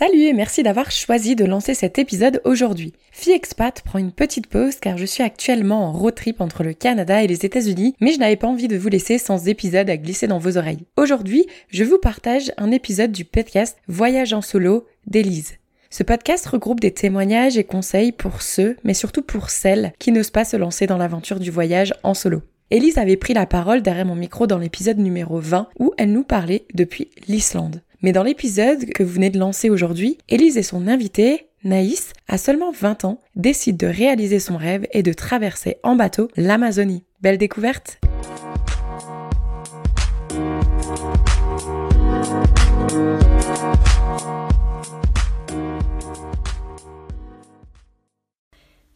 [0.00, 2.94] Salut et merci d'avoir choisi de lancer cet épisode aujourd'hui.
[3.12, 6.72] Fille Expat prend une petite pause car je suis actuellement en road trip entre le
[6.72, 9.98] Canada et les États-Unis, mais je n'avais pas envie de vous laisser sans épisode à
[9.98, 10.86] glisser dans vos oreilles.
[10.96, 15.58] Aujourd'hui, je vous partage un épisode du podcast Voyage en solo d'Élise.
[15.90, 20.30] Ce podcast regroupe des témoignages et conseils pour ceux, mais surtout pour celles qui n'osent
[20.30, 22.40] pas se lancer dans l'aventure du voyage en solo.
[22.70, 26.24] Élise avait pris la parole derrière mon micro dans l'épisode numéro 20 où elle nous
[26.24, 27.82] parlait depuis l'Islande.
[28.02, 32.38] Mais dans l'épisode que vous venez de lancer aujourd'hui, Élise et son invité, Naïs, à
[32.38, 37.04] seulement 20 ans, décide de réaliser son rêve et de traverser en bateau l'Amazonie.
[37.20, 38.00] Belle découverte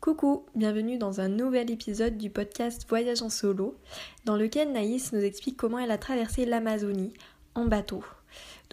[0.00, 3.76] Coucou, bienvenue dans un nouvel épisode du podcast Voyage en solo,
[4.24, 7.12] dans lequel Naïs nous explique comment elle a traversé l'Amazonie
[7.54, 8.02] en bateau.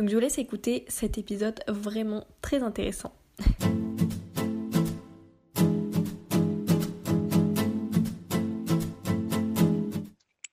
[0.01, 3.13] Donc je vous laisse écouter cet épisode vraiment très intéressant.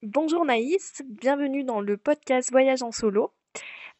[0.03, 3.33] Bonjour Naïs, bienvenue dans le podcast Voyage en solo.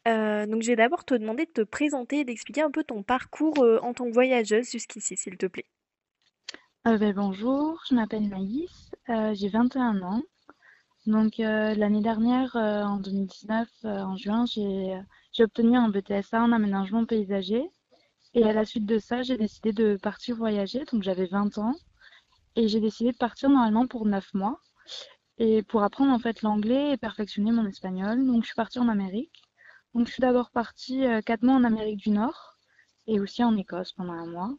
[0.07, 3.01] Euh, donc je vais d'abord te demander de te présenter et d'expliquer un peu ton
[3.01, 5.65] parcours euh, en tant que voyageuse jusqu'ici, s'il te plaît.
[6.85, 10.21] Euh, ben, bonjour, je m'appelle Naïs, j'ai 21 ans.
[11.07, 17.69] Donc l'année dernière, en 2019, en juin, j'ai j'ai obtenu un BTSA en aménagement paysager.
[18.33, 20.85] Et à la suite de ça, j'ai décidé de partir voyager.
[20.91, 21.75] Donc j'avais 20 ans.
[22.55, 24.59] Et j'ai décidé de partir normalement pour 9 mois.
[25.37, 28.25] Et pour apprendre en fait l'anglais et perfectionner mon espagnol.
[28.25, 29.43] Donc je suis partie en Amérique.
[29.93, 32.57] Donc je suis d'abord partie 4 euh, mois en Amérique du Nord.
[33.07, 34.53] Et aussi en Écosse pendant un mois.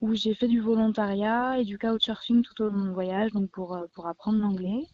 [0.00, 3.32] Où j'ai fait du volontariat et du couchsurfing tout au long de mon voyage.
[3.32, 4.86] Donc pour, euh, pour apprendre l'anglais.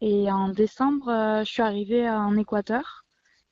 [0.00, 3.04] Et en décembre, euh, je suis arrivée en Équateur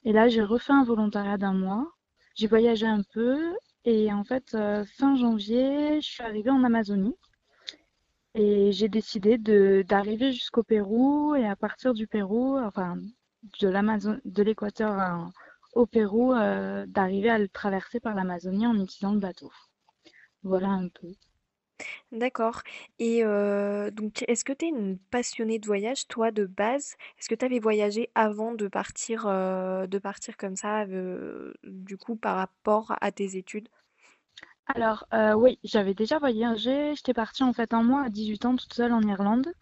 [0.06, 1.92] et là, j'ai refait un volontariat d'un mois.
[2.36, 3.56] J'ai voyagé un peu.
[3.84, 7.16] Et en fait, euh, fin janvier, je suis arrivée en Amazonie.
[8.34, 9.36] Et j'ai décidé
[9.82, 11.34] d'arriver jusqu'au Pérou.
[11.34, 12.97] Et à partir du Pérou, enfin,
[13.60, 15.32] de l'Équateur
[15.75, 19.50] au Pérou, euh, d'arriver à le traverser par l'Amazonie en utilisant le bateau.
[20.44, 21.08] Voilà un peu.
[22.12, 22.62] D'accord
[22.98, 26.97] et donc est-ce que tu es une passionnée de voyage, toi, de base?
[27.19, 30.87] Est-ce que tu avais voyagé avant de partir, de partir comme ça,
[31.64, 33.69] du coup, par rapport à tes études?
[34.66, 35.06] Alors,
[35.37, 36.94] oui, j'avais déjà voyagé.
[36.97, 39.53] J'étais partie en fait un mois à 18 ans toute seule en Irlande,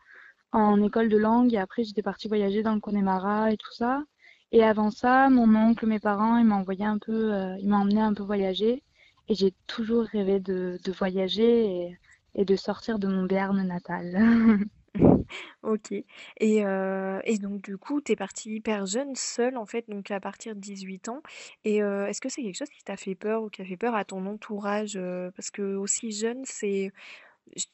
[0.53, 4.05] en école de langue et après j'étais partie voyager dans le Connemara et tout ça
[4.53, 8.15] et avant ça, mon oncle, mes parents, ils m'ont envoyé un peu, ils emmené un
[8.15, 8.83] peu voyager
[9.29, 11.99] et j'ai toujours rêvé de de voyager
[12.35, 14.59] et de sortir de mon Berne natal.
[15.63, 19.89] OK et heu et donc du coup, tu es partie hyper jeune, seule en fait,
[19.89, 21.23] donc à partir de 18 ans
[21.65, 23.77] et heu, est-ce que c'est quelque chose qui t'a fait peur ou qui a fait
[23.77, 25.33] peur à ton entourage, heu?
[25.37, 26.93] Parce que aussi jeune, c'est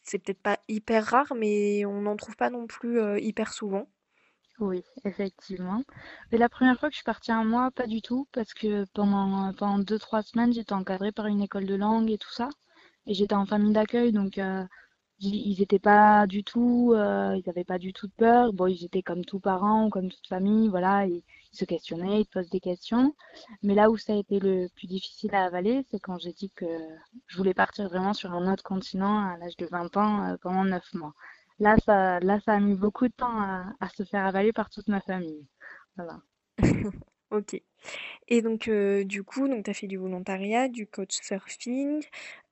[0.04, 3.88] c'est peut-être pas hyper rare, mais on n'en trouve pas non plus, hyper souvent.
[4.60, 5.82] Oui, effectivement.
[6.30, 8.84] Mais la première fois que je suis partie un mois, pas du tout, parce que
[8.92, 12.48] pendant, pendant deux, trois semaines, j'étais encadrée par une école de langue et tout ça.
[13.10, 14.64] Et j'étais en famille d'accueil, donc euh,
[15.18, 18.52] ils étaient pas du tout, euh, ils avaient pas du tout de peur.
[18.52, 22.26] Bon, ils étaient comme tous parents ou comme toute famille, voilà, ils, se questionnaient, ils
[22.26, 23.12] te posent des questions.
[23.64, 26.50] Mais là où ça a été le plus difficile à avaler, c'est quand j'ai dit
[26.54, 26.66] que
[27.26, 30.64] je voulais partir vraiment sur un autre continent à l'âge de 20 ans euh, pendant
[30.64, 31.14] 9 mois.
[31.58, 34.70] Là, ça, là, ça a mis beaucoup de temps à, à se faire avaler par
[34.70, 35.48] toute ma famille.
[35.96, 36.20] Voilà.
[37.30, 37.62] OK.
[38.28, 42.02] Et donc, du coup, donc tu as fait du volontariat, du couchsurfing.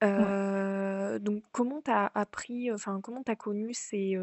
[0.02, 4.16] Euh, donc comment tu as appris, enfin comment tu as connu ces,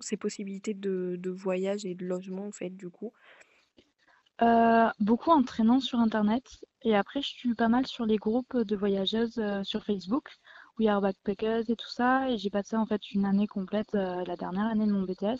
[0.00, 3.12] ces possibilités de de voyage et de logement en fait, du coup?
[5.00, 8.74] beaucoup en traînant sur internet et après je suis pas mal sur les groupes de
[8.76, 10.30] voyageuses, sur Facebook,
[10.80, 14.36] We Are Backpackers et tout ça et j'ai passé en fait une année complète, la
[14.36, 15.38] dernière année de mon BTS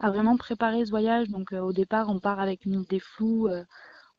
[0.00, 1.28] à vraiment préparer ce voyage.
[1.28, 3.48] Donc au départ, on part avec une idée floue,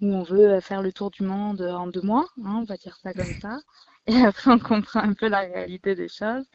[0.02, 2.96] où on veut faire le tour du monde en deux mois, hein, on va dire
[2.98, 3.60] ça comme ça.
[4.08, 6.46] Et après, on comprend un peu la réalité des choses.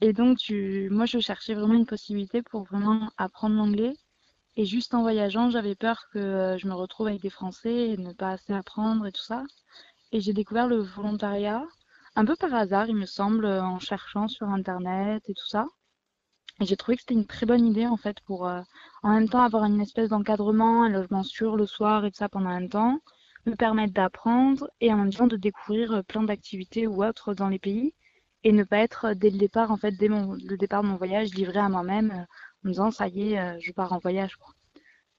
[0.00, 0.88] Et donc, tu...
[0.90, 3.94] moi, je cherchais vraiment une possibilité pour vraiment apprendre l'anglais.
[4.56, 7.96] Et juste en voyageant, j'avais peur que euh, je me retrouve avec des Français et
[7.96, 9.44] ne pas assez apprendre et tout ça.
[10.12, 11.64] Et j'ai découvert le volontariat,
[12.16, 15.66] un peu par hasard, il me semble, en cherchant sur Internet et tout ça.
[16.60, 18.62] Et j'ai trouvé que c'était une très bonne idée en fait pour euh,
[19.02, 22.30] en même temps avoir une espèce d'encadrement, un logement sûr le soir et tout ça
[22.30, 23.00] pendant un temps,
[23.44, 27.48] me permettre d'apprendre et en même temps de découvrir euh, plein d'activités ou autres dans
[27.48, 27.94] les pays
[28.42, 30.96] et ne pas être euh, dès le départ en fait dès le départ de mon
[30.96, 32.10] voyage livré à moi-même
[32.64, 34.54] en me disant ça y est je pars en voyage quoi.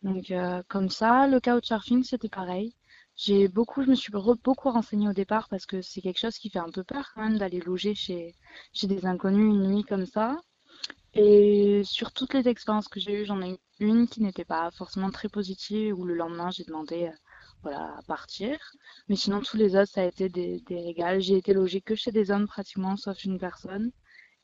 [0.02, 0.34] Donc
[0.68, 2.76] comme ça le couchsurfing c'était pareil.
[3.18, 6.50] J'ai beaucoup, je me suis beaucoup renseignée au départ parce que c'est quelque chose qui
[6.50, 8.36] fait un peu peur quand même d'aller loger chez,
[8.74, 10.38] chez des inconnus une nuit comme ça.
[11.14, 14.72] Et sur toutes les expériences que j'ai eues, j'en ai eu une qui n'était pas
[14.72, 17.12] forcément très positive, où le lendemain j'ai demandé euh,
[17.64, 18.58] voilà, à partir.
[19.10, 21.22] Mais sinon, tous les autres, ça a été des, des régals.
[21.22, 23.92] J'ai été logée que chez des hommes pratiquement, sauf une personne.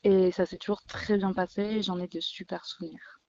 [0.04, 3.22] Et ça s'est toujours très bien passé et j'en ai de super souvenirs.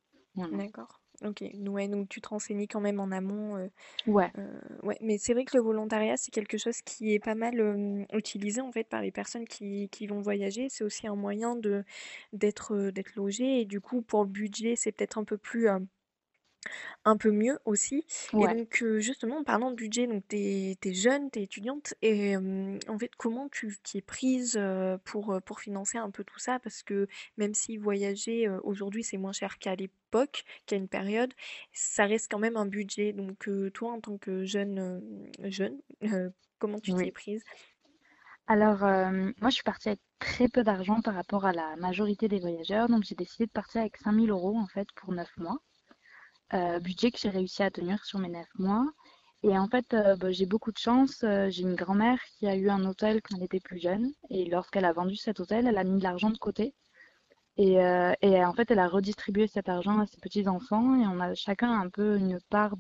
[0.51, 1.04] D'accord.
[1.23, 3.57] Ok, ouais, donc tu te renseignais quand même en amont.
[3.57, 3.69] Euh,
[4.07, 7.35] Ouais, euh, ouais, mais c'est vrai que le volontariat, c'est quelque chose qui est pas
[7.37, 10.69] mal euh, utilisé en fait par les personnes qui, qui vont voyager.
[10.71, 11.85] C'est aussi un moyen de
[12.33, 15.69] d'être euh, d'être logé et du coup pour le budget, c'est peut-être un peu plus
[15.69, 15.81] euh,
[17.05, 18.05] un peu mieux aussi.
[18.39, 18.49] Et ouais.
[18.49, 22.99] donc, euh, justement, en parlant de budget, donc t'es, t'es jeune, t'es étudiante, et en
[22.99, 24.59] fait, comment tu t'y es prise
[25.05, 26.59] pour, pour financer un peu tout ça?
[26.61, 27.07] Parce que
[27.37, 31.33] même si voyager aujourd'hui c'est moins cher qu'à l'époque, qu'à une période,
[31.73, 33.13] ça reste quand même un budget.
[33.13, 35.79] Donc, toi, en tant que jeune, jeune,
[36.59, 37.13] comment tu t'y es Oui.
[37.13, 37.45] prise?
[38.47, 42.41] Alors, moi, je suis partie avec très peu d'argent par rapport à la majorité des
[42.41, 42.89] voyageurs.
[42.89, 45.59] Donc, j'ai décidé de partir avec 5000 euros, en fait, pour 9 mois.
[46.55, 48.87] Euh, budget que j'ai réussi à tenir sur mes 9 mois.
[49.43, 51.25] Et en fait, euh, bah, j'ai beaucoup de chance.
[51.25, 54.13] Euh, j'ai une grand-mère qui a eu un hôtel quand elle était plus jeune.
[54.31, 56.75] Et lorsqu'elle a vendu cet hôtel, elle a mis de l'argent de côté.
[57.57, 61.01] Et, en fait, elle a redistribué cet argent à ses petits-enfants.
[61.01, 62.77] Et on a chacun un peu une part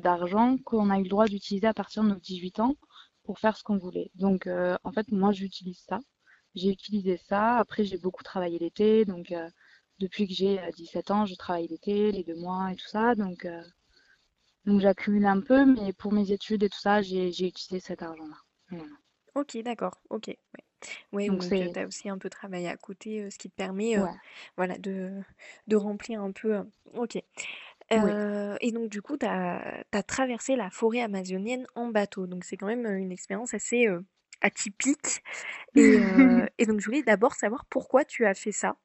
[0.00, 2.76] d'argent qu'on a eu le droit d'utiliser à partir de nos 18 ans
[3.24, 4.10] pour faire ce qu'on voulait.
[4.14, 4.48] Donc,
[4.84, 6.00] en fait, moi, j'utilise ça.
[6.54, 7.58] J'ai utilisé ça.
[7.58, 9.04] Après, j'ai beaucoup travaillé l'été.
[9.04, 9.34] Donc,
[10.02, 13.14] depuis que j'ai euh, 17 ans, je travaille l'été, les deux mois et tout ça.
[13.14, 13.62] Donc, euh,
[14.66, 15.64] donc j'accumule un peu.
[15.64, 18.36] Mais pour mes études et tout ça, j'ai, utilisé cet argent-là.
[18.70, 18.92] Voilà.
[19.34, 20.26] Ok, d'accord, ok.
[20.28, 20.36] Ouais,
[21.12, 23.96] Ouais, Donc, tu as aussi un peu travaillé à côté, euh, ce qui te permet
[23.96, 24.10] euh, ouais,
[24.56, 25.22] voilà, de,
[25.68, 26.56] de remplir un peu.
[26.56, 26.64] euh,
[26.94, 27.14] Ok.
[27.14, 27.22] oui.
[27.92, 32.26] Euh, et donc, du coup, tu as, traversé la forêt amazonienne en bateau.
[32.26, 34.00] Donc, c'est quand même euh, une expérience assez euh,
[34.40, 35.22] atypique.
[35.76, 38.76] Et, euh, et donc, je voulais d'abord savoir pourquoi tu as fait ça.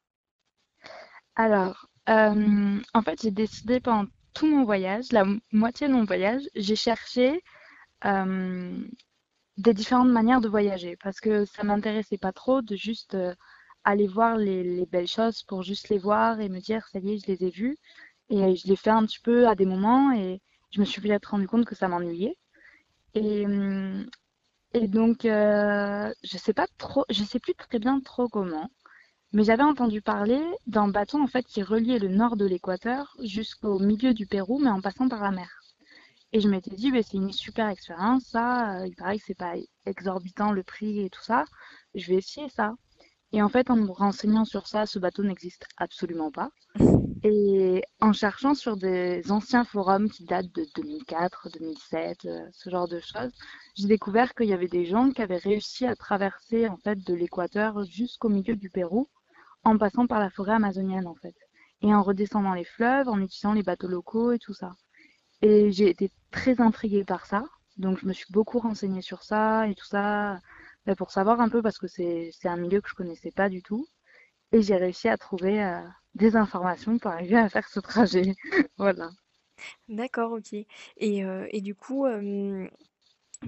[1.38, 5.24] Alors, euh, en fait, j'ai décidé pendant tout mon voyage, la
[5.54, 7.42] moitié de mon voyage, j'ai cherché
[8.06, 8.78] euh,
[9.58, 13.36] des différentes manières de voyager parce que ça m'intéressait pas trop de juste euh,
[13.86, 17.14] aller voir les, les belles choses pour juste les voir et me dire, ça y
[17.16, 17.78] est, je les ai vues.
[18.32, 20.42] Et je l'ai fait un petit peu à des moments et
[20.72, 22.38] je me suis vite rendu compte que ça m'ennuyait.
[23.16, 24.08] Et, hum,
[24.74, 28.70] et donc, euh, je sais pas trop, je sais plus très bien trop comment.
[29.34, 33.78] Mais j'avais entendu parler d'un bateau en fait qui reliait le nord de l'Équateur jusqu'au
[33.80, 35.50] milieu du Pérou, mais en passant par la mer.
[36.34, 38.80] Et je m'étais dit, bah, c'est une super expérience, ça.
[38.80, 41.46] euh, il paraît que c'est pas exorbitant le prix et tout ça.
[41.96, 42.76] Je vais essayer ça.
[43.34, 46.50] Et en fait, en me renseignant sur ça, ce bateau n'existe absolument pas.
[47.24, 52.88] Et en cherchant sur des anciens forums qui datent de 2004, 2007, euh, ce genre
[52.88, 53.32] de choses,
[53.76, 57.14] j'ai découvert qu'il y avait des gens qui avaient réussi à traverser en fait de
[57.14, 59.10] l'Équateur jusqu'au milieu du Pérou
[59.68, 61.36] en passant par la forêt amazonienne en fait.
[61.82, 64.74] Et en redescendant les fleuves, en utilisant les bateaux locaux et tout ça.
[65.42, 67.46] Et j'ai été très intriguée par ça.
[67.78, 70.40] Donc je me suis beaucoup renseignée sur ça et tout ça,
[70.86, 73.62] ben, pour savoir un peu parce que c'est un milieu que je connaissais pas du
[73.62, 73.88] tout.
[74.54, 75.82] Et j'ai réussi à trouver euh,
[76.16, 78.36] des informations pour arriver à faire ce trajet.
[78.78, 79.10] Voilà.
[79.90, 80.54] D'accord, ok.
[80.98, 82.68] Et, euh, du coup, euh,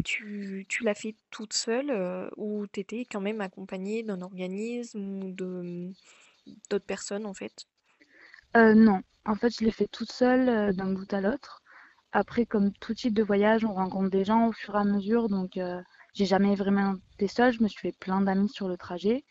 [0.03, 5.31] tu, tu l'as fait toute seule euh, ou t'étais quand même accompagnée d'un organisme ou
[5.31, 7.65] d'autres personnes en fait?
[8.57, 11.61] Euh, non, en fait, je l'ai fait toute seule euh, d'un bout à l'autre.
[12.11, 15.29] Après, comme tout type de voyage, on rencontre des gens au fur et à mesure,
[15.29, 15.59] donc
[16.13, 17.53] j'ai jamais vraiment été seule.
[17.53, 19.23] Je me suis fait plein d'amis sur le trajet.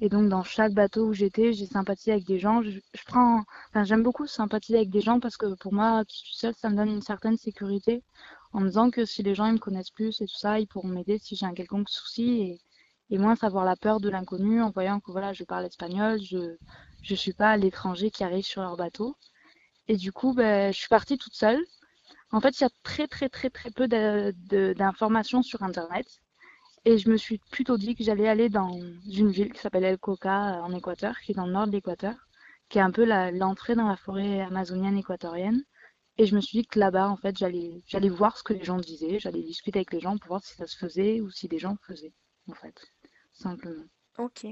[0.00, 2.62] Et donc, dans chaque bateau où j'étais, j'ai sympathisé avec des gens.
[2.62, 3.44] Je, prends,
[3.84, 6.76] j'aime beaucoup sympathiser avec des gens parce que pour moi, qui suis seule, ça me
[6.76, 8.02] donne une certaine sécurité
[8.52, 10.66] en me disant que si les gens ils me connaissent plus et tout ça, ils
[10.66, 12.60] pourront m'aider si j'ai un quelconque souci et,
[13.10, 16.56] et moins avoir la peur de l'inconnu en voyant que voilà, je parle espagnol, je
[17.02, 19.16] je suis pas l'étranger qui arrive sur leur bateau.
[19.88, 21.60] Et du coup, ben, je suis partie toute seule.
[22.32, 23.88] En fait, il y a très très très très peu
[24.74, 26.06] d'informations sur Internet.
[26.84, 28.72] Et je me suis plutôt dit que j'allais aller dans
[29.06, 31.72] une ville qui s'appelle El Coca euh, en Équateur, qui est dans le nord de
[31.72, 32.14] l'Équateur,
[32.68, 35.62] qui est un peu l'entrée dans la forêt amazonienne équatorienne.
[36.16, 38.64] Et je me suis dit que là-bas, en fait, j'allais j'allais voir ce que les
[38.64, 41.48] gens disaient, j'allais discuter avec les gens pour voir si ça se faisait ou si
[41.48, 42.14] des gens faisaient,
[42.48, 42.80] en fait,
[43.32, 43.84] simplement.
[44.18, 44.44] Ok.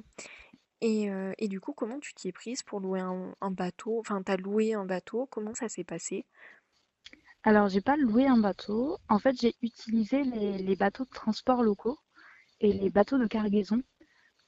[0.83, 4.01] Et, euh, et du coup, comment tu t'y es prise pour louer un, un bateau?
[4.01, 6.27] Enfin, t'as loué un bateau, comment ça s'est passé?
[7.43, 8.99] Alors, j'ai pas loué un bateau.
[9.09, 11.99] En fait, j'ai utilisé les, les bateaux de transport locaux
[12.61, 13.83] et les bateaux de cargaison.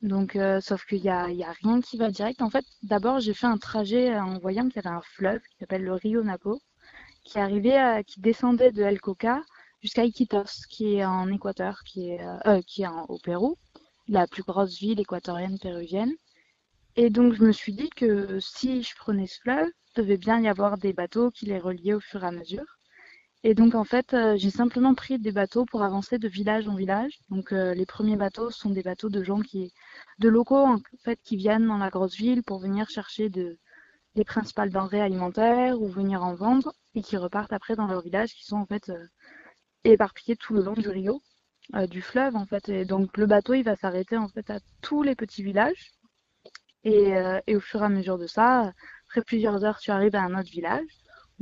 [0.02, 2.42] Donc, euh, sauf qu'il y a, y a rien qui va direct.
[2.42, 5.58] En fait, d'abord, j'ai fait un trajet en voyant qu'il y avait un fleuve qui
[5.58, 6.60] s'appelle le Rio Napo,
[7.24, 9.42] qui arrivait à- qui descendait de El Coca
[9.80, 13.56] jusqu'à Iquitos, qui est en Équateur, qui est, euh, qui est au Pérou,
[14.08, 16.12] la plus grosse ville équatorienne péruvienne.
[16.96, 20.40] Et donc je me suis dit que si je prenais ce fleuve, il devait bien
[20.40, 22.78] y avoir des bateaux qui les reliaient au fur et à mesure.
[23.44, 26.76] Et donc en fait, euh, j'ai simplement pris des bateaux pour avancer de village en
[26.76, 27.18] village.
[27.30, 29.72] Donc euh, les premiers bateaux sont des bateaux de gens qui,
[30.18, 33.58] de locaux en fait, qui viennent dans la grosse ville pour venir chercher de,
[34.14, 38.34] les principales denrées alimentaires ou venir en vendre et qui repartent après dans leur village
[38.34, 39.06] qui sont en fait euh,
[39.84, 41.22] éparpillés tout le long du rio,
[41.88, 42.68] du fleuve en fait.
[42.68, 45.92] Et donc le bateau il va s'arrêter en fait à tous les petits villages.
[46.84, 47.12] Et,
[47.46, 48.72] et au fur et à mesure de ça,
[49.06, 50.88] après plusieurs heures, tu arrives à un autre village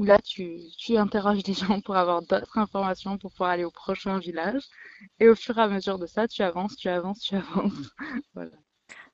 [0.00, 3.70] où là, tu, tu interroges des gens pour avoir d'autres informations pour pouvoir aller au
[3.70, 4.62] prochain village.
[5.18, 7.90] Et au fur et à mesure de ça, tu avances, tu avances, tu avances.
[8.34, 8.56] voilà.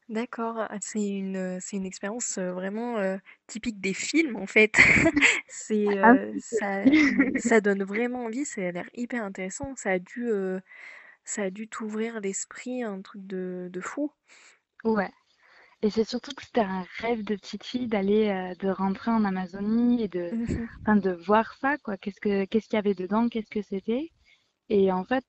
[0.09, 2.97] D'accord, ah, c'est une, c'est une expérience vraiment
[3.49, 4.73] typique des films en fait.
[5.49, 6.85] C'est, Ah, ça,
[7.37, 9.75] ça donne vraiment envie, ça a l'air hyper intéressant.
[9.77, 10.31] Ça a dû,
[11.25, 14.11] ça a dû t'ouvrir l'esprit, un truc de, de fou.
[14.85, 15.11] ouais.
[15.83, 20.03] Et c'est surtout que c'était un rêve de petite fille d'aller, de rentrer en Amazonie
[20.03, 20.35] et de,
[20.85, 21.97] enfin, de voir ça, quoi.
[21.97, 24.13] Qu'est-ce que, qu'est-ce qu'il y avait dedans, qu'est-ce que c'était?
[24.71, 25.25] Et en fait,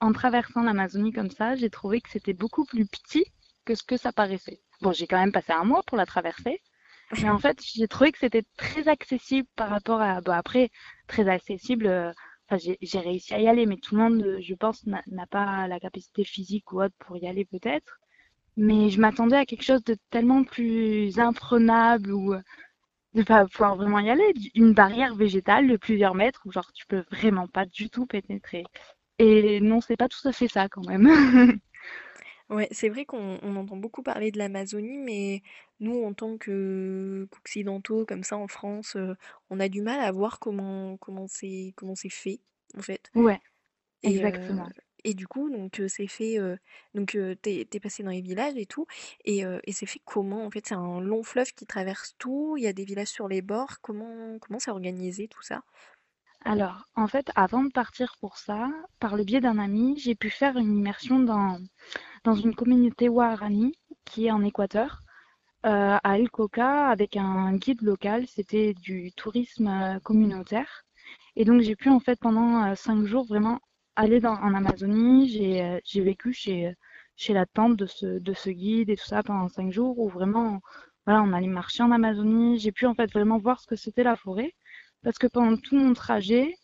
[0.00, 3.24] en traversant l'Amazonie comme ça, j'ai trouvé que c'était beaucoup plus petit
[3.70, 4.60] que ce que ça paraissait.
[4.82, 6.60] Bon, j'ai quand même passé un mois pour la traverser,
[7.22, 10.70] mais en fait, j'ai trouvé que c'était très accessible par rapport à, bon, après,
[11.08, 11.86] très accessible.
[11.86, 12.12] euh,
[12.82, 16.24] j'ai réussi à y aller, mais tout le monde, je pense, n'a pas la capacité
[16.24, 18.00] physique ou autre pour y aller peut-être.
[18.56, 22.34] Mais je m'attendais à quelque chose de tellement plus imprenable ou
[23.14, 24.32] de pas pouvoir vraiment y aller.
[24.54, 28.64] Une barrière végétale de plusieurs mètres où genre tu peux vraiment pas du tout pénétrer.
[29.18, 31.08] Et non, c'est pas tout à fait ça quand même.
[32.50, 35.42] Ouais, c'est vrai qu'on on entend beaucoup parler de l'Amazonie, mais
[35.78, 39.14] nous, en tant que qu'occidentaux, comme ça en France, euh,
[39.50, 42.40] on a du mal à voir comment comment c'est comment c'est fait,
[42.76, 43.12] en fait.
[43.14, 43.40] Ouais,
[44.02, 44.72] Et, euh, exactement.
[45.04, 46.56] et du coup, donc euh, c'est fait, euh,
[46.94, 48.86] donc euh, t'es, t'es passé dans les villages et tout,
[49.24, 50.44] et, euh, et c'est fait comment?
[50.46, 53.28] En fait, c'est un long fleuve qui traverse tout, il y a des villages sur
[53.28, 55.62] les bords, comment comment c'est organisé tout ça?
[56.44, 58.68] Alors, en fait, avant de partir pour ça,
[58.98, 61.58] par le biais d'un ami, j'ai pu faire une immersion dans,
[62.34, 65.00] une communauté Guarani qui est en Équateur.
[65.66, 68.26] euh, à El Coca avec un guide local.
[68.28, 70.84] C'était du tourisme euh, communautaire.
[71.36, 73.60] Et donc j'ai pu en fait pendant euh, cinq jours vraiment
[73.96, 75.28] aller dans, en Amazonie.
[75.30, 76.74] J'ai j'ai vécu chez,
[77.16, 80.08] chez la tante de ce, de ce guide et tout ça pendant cinq jours où
[80.08, 80.60] vraiment
[81.06, 82.58] voilà, on allait marcher en Amazonie.
[82.58, 84.54] J'ai pu en fait vraiment voir ce que c'était la forêt.
[85.02, 86.54] Parce que pendant tout mon trajet,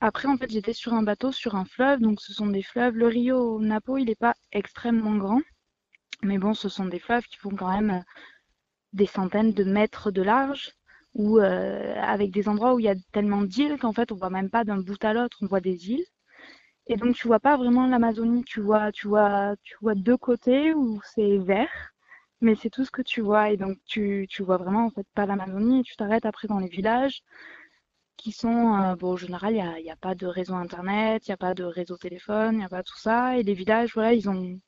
[0.00, 2.96] après en fait j'étais sur un bateau sur un fleuve, donc ce sont des fleuves.
[2.96, 5.40] Le Rio Napo, il n'est pas extrêmement grand.
[6.22, 8.02] Mais bon, ce sont des fleuves qui font quand même euh,
[8.92, 10.72] des centaines de mètres de large,
[11.14, 14.30] ou euh, avec des endroits où il y a tellement d'îles qu'en fait on voit
[14.30, 16.04] même pas d'un bout à l'autre, on voit des îles.
[16.88, 20.74] Et donc tu vois pas vraiment l'Amazonie, tu vois, tu vois, tu vois deux côtés
[20.74, 21.92] où c'est vert,
[22.40, 23.50] mais c'est tout ce que tu vois.
[23.50, 26.68] Et donc tu, tu vois vraiment en fait pas l'Amazonie tu t'arrêtes après dans les
[26.68, 27.22] villages
[28.22, 31.34] qui sont, euh, bon, en général, il n'y a, pas de réseau internet, il n'y
[31.34, 33.36] a pas de réseau téléphone, il n'y a pas tout ça.
[33.36, 34.60] Et les villages, voilà, ils ont,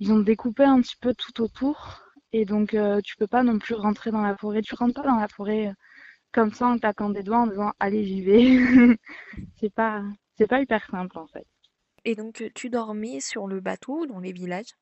[0.00, 2.02] ils ont découpé un petit peu tout autour.
[2.32, 4.62] Et donc, euh, tu peux pas non plus rentrer dans la forêt.
[4.62, 5.72] Tu rentres pas dans la forêt euh,
[6.32, 8.96] comme ça en claquant des doigts en disant, allez, j'y vais.
[9.60, 10.02] C'est pas,
[10.36, 11.46] c'est pas hyper simple, en fait.
[12.04, 14.74] Et donc tu dormais sur le bateau dans les villages?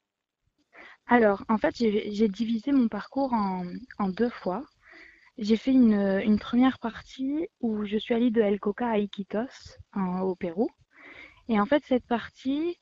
[1.07, 3.65] Alors, en fait, j'ai, j'ai divisé mon parcours en,
[3.99, 4.65] en deux fois.
[5.39, 10.35] J'ai fait une, première partie où je suis allée de El Coca à Iquitos, au
[10.35, 10.69] Pérou.
[11.49, 12.77] Et en fait, cette partie,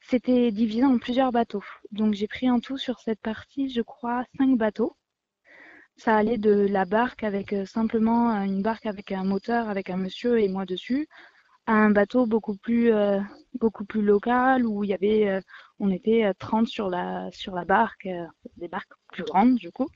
[0.00, 1.62] c'était divisé en plusieurs bateaux.
[1.92, 4.96] Donc, j'ai pris en tout sur cette partie, je crois, cinq bateaux.
[5.96, 9.90] Ça allait de la barque avec euh, simplement euh, une barque avec un moteur, avec
[9.90, 11.06] un monsieur et moi dessus,
[11.66, 13.20] à un bateau beaucoup plus, euh,
[13.58, 15.42] beaucoup plus local où il y avait,
[15.78, 18.08] on était euh, 30 sur la, sur la barque,
[18.56, 19.88] des barques plus grandes du coup.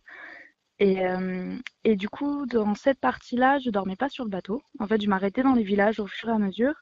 [0.78, 4.62] Et, euh, et du coup, dans cette partie-là, je dormais pas sur le bateau.
[4.80, 6.74] En fait, je m'arrêtais dans les villages au fur et à mesure.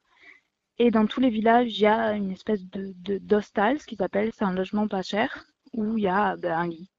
[0.78, 4.30] Et dans tous les villages, il y a une espèce de, de ce qui s'appelle,
[4.34, 5.44] c'est un logement pas cher,
[5.74, 6.90] où il y a ben, un lit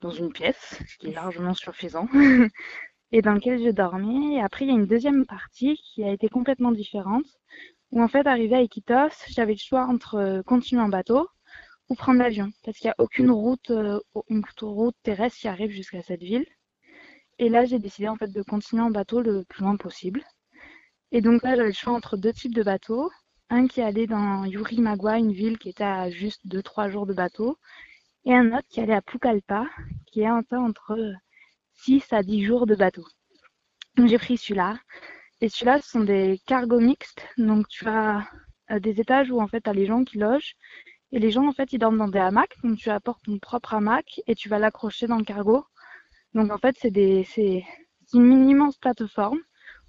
[0.00, 2.08] dans une pièce, ce qui est largement suffisant,
[3.12, 4.36] et dans lequel je dormais.
[4.36, 7.26] Et après, il y a une deuxième partie qui a été complètement différente,
[7.90, 11.28] où en fait, arrivé à Iquitos, j'avais le choix entre euh, continuer en bateau
[11.88, 15.70] ou prendre l'avion, parce qu'il n'y a aucune route, euh, une route terrestre qui arrive
[15.70, 16.46] jusqu'à cette ville.
[17.38, 20.24] Et là, j'ai décidé en fait de continuer en bateau le plus loin possible.
[21.12, 23.10] Et donc là, j'avais le choix entre deux types de bateaux.
[23.50, 27.14] Un qui allait dans Yurimagua, une ville qui était à juste deux trois jours de
[27.14, 27.58] bateau,
[28.24, 29.66] et un autre qui allait à Pucallpa,
[30.06, 31.14] qui est entre
[31.74, 33.06] 6 à 10 jours de bateau.
[33.96, 34.78] Donc j'ai pris celui-là,
[35.40, 37.22] Et celui-là, ce sont des cargos mixtes.
[37.38, 38.28] Donc, tu as
[38.80, 40.56] des étages où, en fait, tu as les gens qui logent.
[41.12, 42.56] Et les gens, en fait, ils dorment dans des hamacs.
[42.62, 45.64] Donc, tu apportes ton propre hamac et tu vas l'accrocher dans le cargo.
[46.34, 47.26] Donc, en fait, c'est des,
[48.12, 49.38] une immense plateforme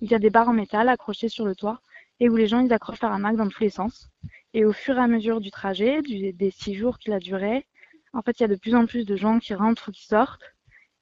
[0.01, 1.81] où il y a des barres en métal accrochées sur le toit
[2.19, 4.09] et où les gens, ils accrochent leur hamac dans tous les sens.
[4.53, 7.67] Et au fur et à mesure du trajet, des six jours qu'il a duré,
[8.13, 10.05] en fait, il y a de plus en plus de gens qui rentrent ou qui
[10.05, 10.43] sortent.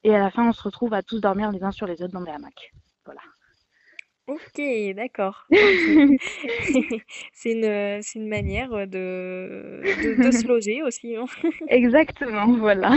[0.04, 2.12] Et à la fin, on se retrouve à tous dormir les uns sur les autres
[2.12, 2.72] dans des hamacs.
[3.04, 3.20] Voilà.
[4.28, 4.60] Ok,
[4.94, 5.46] d'accord.
[7.32, 11.16] C'est une, c'est une manière de, de, de se loger aussi.
[11.16, 11.26] hein.
[11.68, 12.90] Exactement, voilà.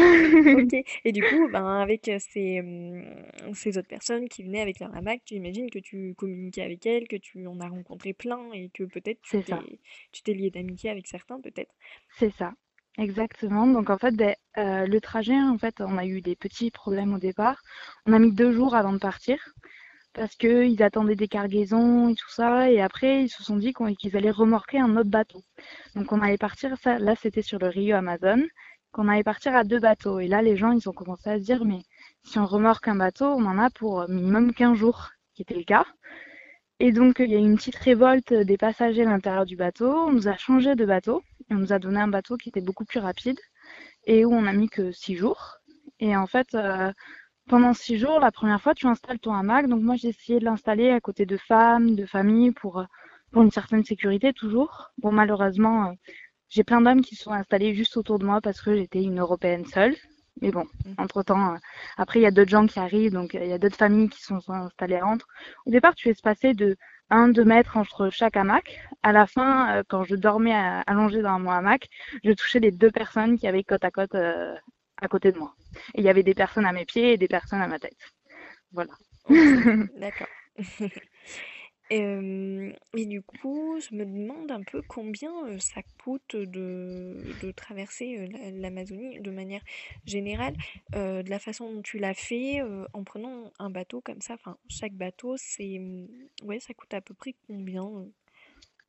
[0.54, 0.74] Ok.
[1.06, 3.06] Et du coup, ben, avec ces, hum,
[3.54, 7.08] ces autres personnes qui venaient avec leur hamac, tu imagines que tu communiquais avec elles,
[7.08, 9.64] que tu en as rencontré plein et que peut-être tu C'est ça.
[9.64, 9.80] t'es,
[10.12, 11.74] tu t'es lié d'amitié avec certains, peut-être.
[12.18, 12.54] C'est ça.
[12.98, 13.68] Exactement.
[13.68, 17.14] Donc en fait, ben, euh, le trajet, en fait, on a eu des petits problèmes
[17.14, 17.62] au départ.
[18.06, 19.38] On a mis deux jours avant de partir
[20.14, 22.72] parce que ils attendaient des cargaisons et tout ça.
[22.72, 25.44] Et après, ils se sont dit qu'ils allaient remorquer un autre bateau.
[25.96, 28.44] Donc on allait partir, là c'était sur le Rio Amazon,
[28.92, 30.20] qu'on allait partir à deux bateaux.
[30.20, 31.82] Et là, les gens, ils ont commencé à se dire, mais
[32.24, 35.64] si on remorque un bateau, on en a pour minimum 15 jours, qui était le
[35.64, 35.86] cas.
[36.80, 39.92] Et donc, il y a eu une petite révolte des passagers à l'intérieur du bateau.
[39.92, 41.24] On nous a changé de bateau.
[41.50, 43.40] On nous a donné un bateau qui était beaucoup plus rapide
[44.06, 45.58] et où on a mis que six jours.
[46.00, 46.92] Et en fait, euh,
[47.48, 49.68] pendant six jours, la première fois, tu installes ton hamac.
[49.68, 52.86] Donc moi, j'ai essayé de l'installer à côté de femmes, de familles pour, euh,
[53.32, 54.92] pour une certaine sécurité toujours.
[55.00, 55.94] Bon, malheureusement, euh,
[56.50, 59.66] j'ai plein d'hommes qui sont installés juste autour de moi parce que j'étais une Européenne
[59.66, 59.96] seule.
[60.42, 60.96] Mais bon, Mhm.
[60.98, 61.58] entre-temps, euh,
[61.98, 64.22] après, il y a d'autres gens qui arrivent, donc il y a d'autres familles qui
[64.24, 65.28] sont sont installées entre.
[65.66, 66.78] Au départ, tu es passer de
[67.10, 68.80] 1-2 mètres entre chaque hamac.
[69.04, 71.90] À la fin, quand je dormais à- allongée dans mon hamac,
[72.24, 74.16] je touchais les deux personnes qui avaient côte à côte
[75.02, 75.56] à côté de moi.
[75.96, 77.98] Et il y avait des personnes à mes pieds et des personnes à ma tête.
[78.74, 78.94] Voilà.
[79.96, 80.30] D'accord.
[81.94, 87.52] Euh, et du coup, je me demande un peu combien euh, ça coûte de, de
[87.52, 89.62] traverser euh, la- l'Amazonie de manière
[90.06, 90.56] générale,
[90.94, 92.62] de la façon dont tu l'as fait,
[92.94, 94.36] en prenant un bateau comme ça.
[94.36, 96.08] Enfin, chaque bateau, c'est, hum,
[96.44, 98.08] ouais, ça coûte à peu près combien?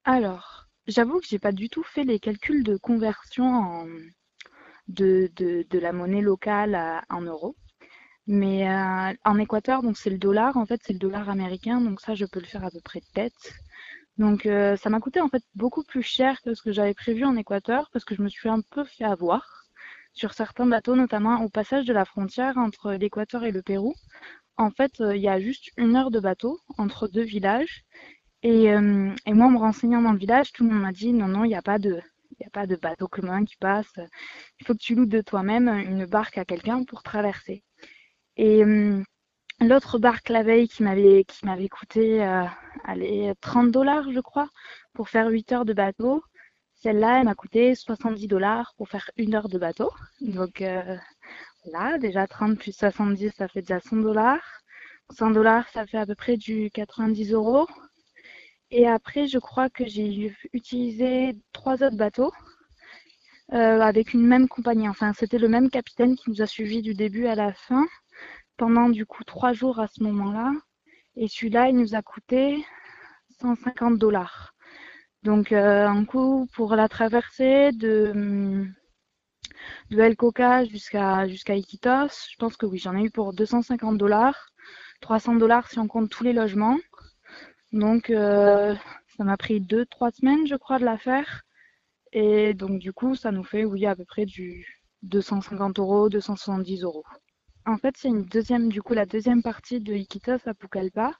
[0.04, 3.86] Alors, j'avoue que j'ai pas du tout fait les calculs de conversion en,
[4.88, 7.56] de, de, de la monnaie locale à- en euros.
[8.26, 12.00] Mais euh, en Équateur, donc c'est le dollar, en fait c'est le dollar américain, donc
[12.00, 13.52] ça je peux le faire à peu près de tête.
[14.18, 17.24] Donc euh, ça m'a coûté en fait beaucoup plus cher que ce que j'avais prévu
[17.24, 19.46] en Équateur parce que je me suis un peu fait avoir
[20.14, 23.94] sur certains bateaux, notamment au passage de la frontière entre l'Équateur et le Pérou.
[24.58, 27.84] En fait, euh, il y a juste une heure de bateau entre deux villages
[28.42, 31.12] et, euh, et moi en me renseignant dans le village, tout le monde m'a dit
[31.12, 32.00] non non, il n'y a pas de
[32.42, 33.92] n'y a pas de bateau commun qui passe.
[34.60, 37.64] Il faut que tu loues de toi-même une barque à quelqu'un pour traverser.
[38.36, 39.04] Et hum,
[39.60, 42.44] l'autre barque la veille qui m'avait qui m'avait coûté euh,
[42.84, 44.48] allez, 30 dollars, je crois,
[44.94, 46.22] pour faire 8 heures de bateau.
[46.74, 49.90] Celle-là, elle m'a coûté 70 dollars pour faire une heure de bateau.
[50.20, 50.96] Donc euh,
[51.66, 54.62] là, déjà 30 plus 70, ça fait déjà 100 dollars.
[55.10, 57.68] 100 dollars, ça fait à peu près du 90 euros.
[58.74, 62.32] Et après, je crois que j'ai utilisé trois autres bateaux
[63.52, 64.88] euh, avec une même compagnie.
[64.88, 67.86] Enfin, c'était le même capitaine qui nous a suivis du début à la fin
[68.56, 70.52] pendant du coup trois jours à ce moment-là.
[71.16, 72.64] Et celui-là, il nous a coûté
[73.42, 74.54] 150 dollars.
[75.22, 78.64] Donc, euh, un coup pour la traversée de,
[79.90, 83.98] de El Coca jusqu'à jusqu'à Iquitos, je pense que oui, j'en ai eu pour 250
[83.98, 84.48] dollars.
[85.02, 86.78] 300 dollars si on compte tous les logements.
[87.72, 88.74] Donc, euh,
[89.16, 91.42] ça m'a pris deux, trois semaines, je crois, de la faire.
[92.12, 94.66] Et donc, du coup, ça nous fait, oui, à peu près du
[95.02, 97.04] 250 euros, 270 euros.
[97.66, 101.14] En fait, c'est une deuxième, du coup, la deuxième partie de Iquitos à Pucallpa,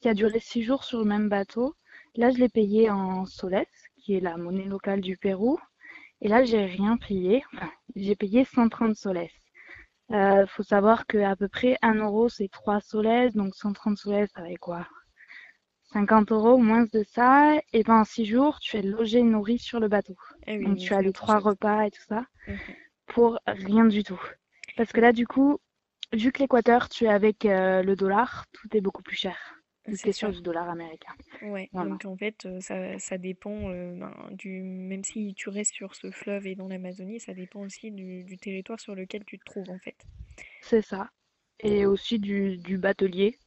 [0.00, 1.74] qui a duré six jours sur le même bateau.
[2.16, 3.66] Là, je l'ai payé en soles,
[3.98, 5.58] qui est la monnaie locale du Pérou.
[6.20, 7.44] Et là, j'ai rien payé.
[7.96, 9.28] J'ai payé 130 soles.
[10.12, 14.28] Euh, faut savoir que à peu près 1 euro, c'est 3 soles, donc 130 soles,
[14.34, 14.86] ça va être quoi?
[15.92, 17.54] 50 euros ou moins de ça.
[17.72, 20.16] Et pendant six jours, tu es logé, nourri sur le bateau.
[20.46, 22.24] Oui, Donc, tu as les trois repas et tout ça
[23.06, 24.20] pour rien du tout.
[24.76, 25.58] Parce que là, du coup,
[26.12, 29.36] vu que l'Équateur, tu es avec euh, le dollar, tout est beaucoup plus cher.
[29.94, 31.12] C'est sur du dollar américain.
[31.40, 31.90] Ouais, Voilà.
[31.90, 34.62] donc en fait, euh, ça, ça dépend euh, ben, du...
[34.62, 38.36] Même si tu restes sur ce fleuve et dans l'Amazonie, ça dépend aussi du, du
[38.38, 39.96] territoire sur lequel tu te trouves, en fait.
[40.60, 41.10] C'est ça.
[41.60, 43.38] Et aussi du, du batelier.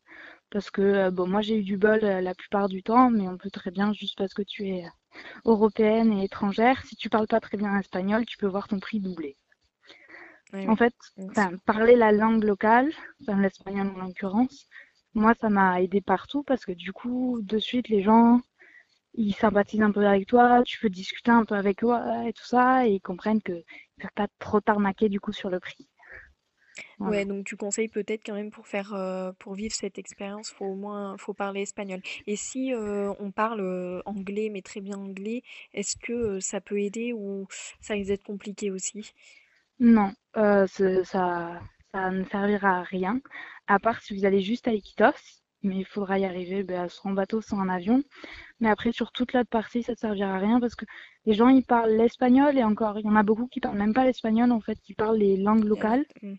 [0.52, 3.28] Parce que, euh, bon, moi, j'ai eu du bol euh, la plupart du temps, mais
[3.28, 4.90] on peut très bien, juste parce que tu es euh,
[5.46, 9.00] européenne et étrangère, si tu parles pas très bien espagnol, tu peux voir ton prix
[9.00, 9.38] doubler.
[10.68, 10.94] En fait,
[11.66, 12.92] parler la langue locale,
[13.28, 14.68] l'espagnol en l'occurrence,
[15.14, 18.42] moi, ça m'a aidé partout parce que du coup, de suite, les gens,
[19.16, 21.94] ils sympathisent un peu avec toi, tu peux discuter un peu avec eux
[22.28, 23.64] et tout ça, et ils comprennent que ne
[24.02, 25.88] peuvent pas trop t'arnaquer du coup sur le prix.
[27.04, 27.26] Ouais, Voilà.
[27.26, 30.76] donc tu conseilles peut-être quand même pour faire, euh, pour vivre cette expérience, faut au
[30.76, 32.02] moins, faut parler espagnol.
[32.28, 36.62] Et si euh, on parle euh, anglais, mais très bien anglais, est-ce que euh, ça
[36.62, 37.48] peut aider ou
[37.82, 39.14] ça risque d'être compliqué aussi?
[39.80, 41.62] Non, euh, ce- ça,
[41.94, 43.20] ça ne servira à rien,
[43.68, 47.12] à part si vous allez juste à Iquitos, mais il faudra y arriver, ben, soit
[47.12, 48.04] en bateau, soit en avion.
[48.60, 50.86] Mais après, sur toute l'autre partie, ça ne servira à rien parce que
[51.26, 53.94] les gens, ils parlent l'espagnol et encore, il y en a beaucoup qui parlent même
[53.94, 56.06] pas l'espagnol, en fait, qui parlent les langues locales.
[56.22, 56.38] Mhm.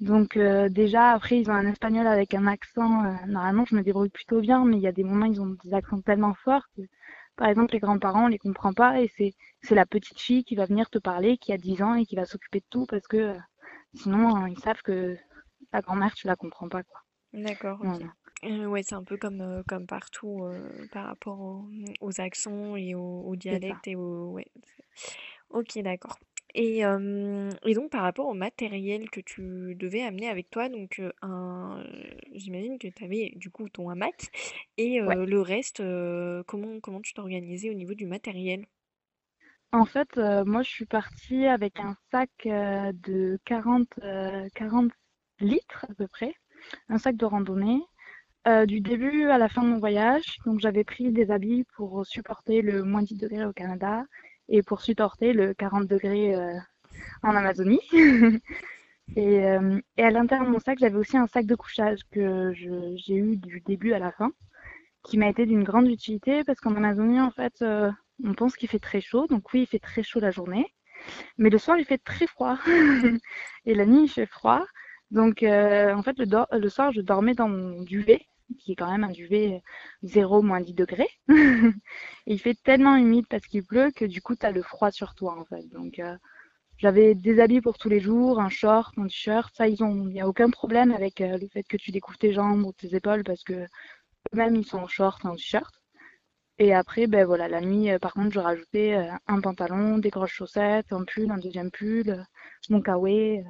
[0.00, 3.04] Donc euh, déjà, après, ils ont un espagnol avec un accent.
[3.04, 5.56] euh, normalement, je me débrouille plutôt bien, mais il y a des moments, ils ont
[5.64, 6.82] des accents tellement forts que,
[7.36, 10.54] par exemple, les grands-parents, on les comprend pas et c'est c'est la petite fille qui
[10.56, 13.06] va venir te parler, qui a 10 ans et qui va s'occuper de tout parce
[13.06, 13.38] que euh,
[13.94, 15.16] sinon, euh, ils savent que
[15.72, 17.00] la grand-mère, tu la comprends pas, quoi.
[17.32, 17.78] D'accord.
[17.80, 18.06] Voilà,
[18.44, 21.68] Euh, ouais, c'est un peu comme, euh, comme partout euh, par rapport au-
[22.00, 23.74] aux accents et aux, aux c'est ça.
[23.74, 24.30] dialectes et aux...
[24.32, 24.46] Ouais.
[25.50, 26.18] Ok, d'accord.
[26.54, 30.98] Et, euh, et donc par rapport au matériel que tu devais amener avec toi, donc
[30.98, 31.84] euh, un,
[32.34, 34.30] j'imagine que tu avais du coup ton hamac
[34.76, 35.16] et Ouais.
[35.16, 38.66] euh, le reste, euh, comment, comment tu t'organisais au niveau du matériel?
[39.72, 44.92] En fait, euh, moi, je suis partie avec un sac euh, de 40, euh, 40
[45.40, 46.34] litres à peu près,
[46.88, 47.80] un sac de randonnée.
[48.48, 52.06] Euh, du début à la fin de mon voyage, donc j'avais pris des habits pour
[52.06, 54.04] supporter le moins 10 degrés au Canada
[54.48, 56.56] et pour supporter le 40 degrés euh,
[57.22, 57.80] en Amazonie.
[59.16, 62.52] Et, euh, et à l'intérieur de mon sac, j'avais aussi un sac de couchage que
[62.54, 64.30] j'ai eu du début à la fin,
[65.02, 67.64] qui m'a été d'une grande utilité parce qu'en Amazonie, en fait,
[68.22, 69.26] on pense qu'il fait très chaud.
[69.26, 70.72] Donc oui, il fait très chaud la journée,
[71.38, 72.56] mais le soir, il fait très froid.
[73.66, 74.64] Et la nuit, il fait froid.
[75.10, 76.26] Donc, euh, en fait, le,
[76.58, 78.26] le soir, je dormais dans mon duvet,
[78.58, 79.62] qui est quand même un duvet
[80.02, 81.08] zéro moins 10 degrés.
[82.26, 85.36] Il fait tellement humide parce qu'il pleut que du coup, tu le froid sur toi,
[85.38, 85.68] en fait.
[85.70, 86.16] Donc, euh,
[86.78, 89.54] j'avais des habits pour tous les jours, un short, un t-shirt.
[89.56, 92.64] Ça, il n'y a aucun problème avec euh, le fait que tu découvres tes jambes
[92.66, 93.54] ou tes épaules parce que
[94.34, 95.74] eux-mêmes, ils sont en short, en t-shirt.
[96.58, 100.10] Et après, ben voilà, la nuit, euh, par contre, je rajoutais euh, un pantalon, des
[100.10, 102.22] grosses chaussettes, un pull, un deuxième pull, euh,
[102.68, 103.42] mon kawaii, euh,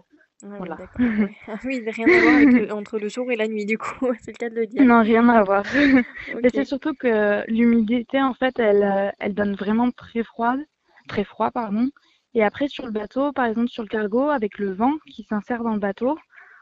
[0.42, 0.81] Ah oui, voilà.
[1.48, 4.12] Ah oui, rien à voir avec le- entre le jour et la nuit, du coup,
[4.20, 4.87] c'est le cas de le dire.
[4.88, 5.64] Non, rien à voir.
[6.42, 10.61] Mais c'est surtout que l'humidité, en fait, elle, euh, elle donne vraiment très froide,
[11.09, 11.88] très froid, pardon.
[12.35, 15.62] Et après, sur le bateau, par exemple, sur le cargo, avec le vent qui s'insère
[15.64, 16.16] dans le bateau,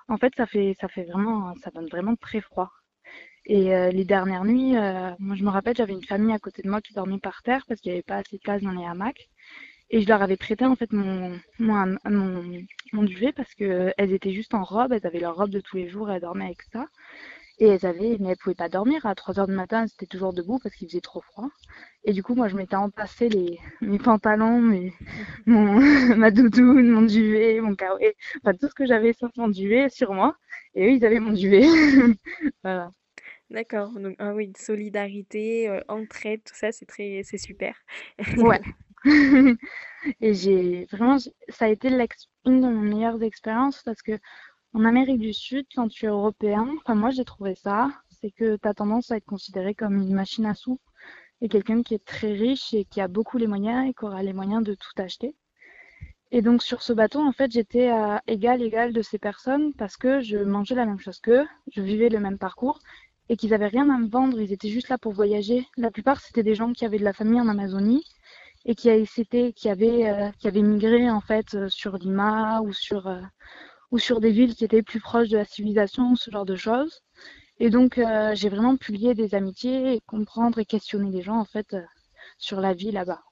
[0.09, 2.71] en fait, ça fait, ça fait vraiment, ça donne vraiment très froid.
[3.47, 6.63] Et euh, les dernières nuits, euh, moi, je me rappelle, j'avais une famille à côté
[6.63, 8.73] de moi qui dormait par terre parce qu'il n'y avait pas assez de place dans
[8.73, 9.29] les hamacs.
[9.91, 12.45] Et je leur avais prêté, en fait, mon, mon, mon,
[12.93, 15.77] mon duvet parce que elles étaient juste en robe, elles avaient leur robe de tous
[15.77, 16.87] les jours, elles dormaient avec ça.
[17.61, 19.05] Et elles avaient, mais elles pouvaient pas dormir.
[19.07, 21.49] À 3 heures du matin, elles étaient toujours debout parce qu'il faisait trop froid.
[22.05, 24.93] Et du coup, moi, je m'étais entassé les, mes pantalons, mes,
[25.47, 25.81] mon,
[26.17, 30.15] ma doudoune, mon duvet, mon kawaii, enfin, tout ce que j'avais sauf mon duvet sur
[30.15, 30.37] moi.
[30.75, 31.65] Et eux, ils avaient mon duvet.
[32.65, 32.93] Voilà.
[33.51, 33.93] D'accord.
[33.99, 37.77] Donc, ah oui, solidarité, euh, entraide, tout ça, c'est très, c'est super.
[38.37, 38.61] Ouais.
[40.21, 44.19] Et j'ai vraiment, ça a été une de mes meilleures expériences parce que
[44.75, 48.57] en Amérique du Sud, quand tu es européen, enfin, moi, j'ai trouvé ça, c'est que
[48.57, 50.79] tu as tendance à être considéré comme une machine à sous
[51.41, 54.23] et quelqu'un qui est très riche et qui a beaucoup les moyens et qui aura
[54.23, 55.35] les moyens de tout acheter.
[56.31, 59.97] Et donc sur ce bateau, en fait, j'étais à égal égal de ces personnes parce
[59.97, 62.81] que je mangeais la même chose qu'eux, je vivais le même parcours
[63.31, 65.67] et qu'ils avaient rien à me vendre, ils étaient juste là pour voyager.
[65.77, 68.05] La plupart, c'était des gens qui avaient de la famille en Amazonie
[68.69, 72.63] et qui, a- c'était- qui avaient, euh, qui avaient migré en fait euh, sur Lima
[72.63, 73.23] ou sur, euh,
[73.93, 77.03] ou sur des villes qui étaient plus proches de la civilisation, ce genre de choses.
[77.61, 81.39] Et donc, euh, j'ai vraiment pu lier des amitiés et comprendre et questionner les gens
[81.39, 81.77] en fait
[82.39, 83.23] sur la vie là-bas.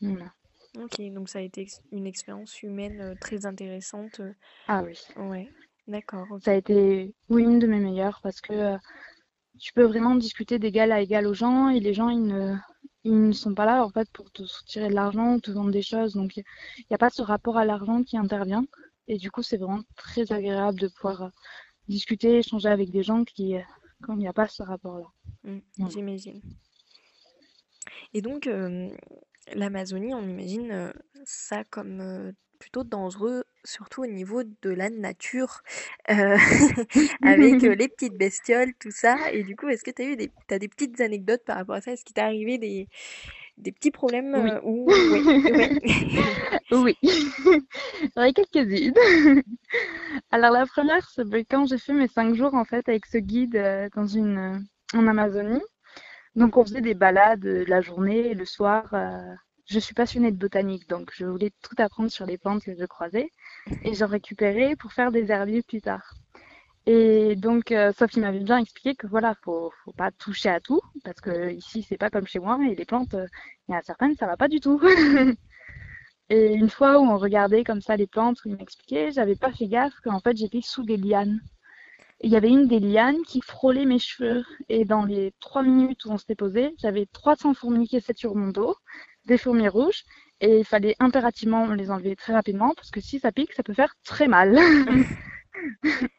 [0.00, 0.34] Voilà.
[0.78, 4.20] Ok, donc ça a été une expérience humaine très intéressante.
[4.66, 4.98] Ah oui.
[5.16, 5.48] Ouais,
[5.86, 8.76] d'accord, Ça a été, oui, une de mes meilleures parce que
[9.60, 12.56] tu peux vraiment discuter d'égal à égal aux gens et les gens, ils ne,
[13.04, 15.82] ils ne sont pas là en fait pour te soutirer de l'argent te vendre des
[15.82, 16.14] choses.
[16.14, 16.44] Donc, il
[16.90, 18.64] n'y a pas ce rapport à l'argent qui intervient.
[19.08, 21.28] Et du coup, c'est vraiment très agréable de pouvoir euh,
[21.88, 23.60] discuter, échanger avec des gens qui, euh,
[24.02, 25.06] quand il n'y a pas ce rapport-là.
[25.44, 25.92] Mm, Voilà.
[25.92, 26.40] j'imagine.
[28.14, 28.88] Et donc, euh,
[29.54, 30.92] l'Amazonie, on imagine euh,
[31.24, 35.62] ça comme euh, plutôt dangereux, surtout au niveau de la nature,
[36.10, 36.36] euh,
[37.22, 39.32] avec euh, les petites bestioles, tout ça.
[39.32, 41.80] Et du coup, est-ce que tu as eu des, des petites anecdotes par rapport à
[41.82, 41.92] ça?
[41.92, 42.88] Est-ce qu'il t'est arrivé des,
[43.58, 44.52] des petits problèmes Oui.
[45.46, 45.68] euh.
[46.72, 46.96] Oui,
[48.16, 48.94] j'en ai quelques-unes.
[50.30, 53.18] Alors la première, c'est que quand j'ai fait mes cinq jours en fait avec ce
[53.18, 55.60] guide euh, dans une euh, en Amazonie.
[56.36, 58.94] Donc on faisait des balades la journée et le soir.
[59.70, 62.84] Je suis passionnée de botanique, donc je voulais tout apprendre sur les plantes que je
[62.86, 63.30] croisais
[63.84, 66.14] et j'en récupérais pour faire des herbiers plus tard.
[66.86, 70.80] Et donc, euh, qu'il m'avait bien expliqué que voilà, faut, faut pas toucher à tout
[71.04, 73.26] parce que ici c'est pas comme chez moi et les plantes, euh,
[73.68, 74.80] il y en a certaines ça va pas du tout.
[76.32, 79.66] Et une fois où on regardait comme ça les plantes, il m'expliquait, j'avais pas fait
[79.66, 81.40] gaffe qu'en fait j'étais sous des lianes.
[82.22, 84.44] Il y avait une des lianes qui frôlait mes cheveux.
[84.68, 88.34] Et dans les trois minutes où on s'était posé, j'avais 300 fourmis qui étaient sur
[88.34, 88.76] mon dos,
[89.30, 90.04] des fourmis rouges,
[90.40, 93.74] et il fallait impérativement les enlever très rapidement parce que si ça pique, ça peut
[93.74, 94.56] faire très mal.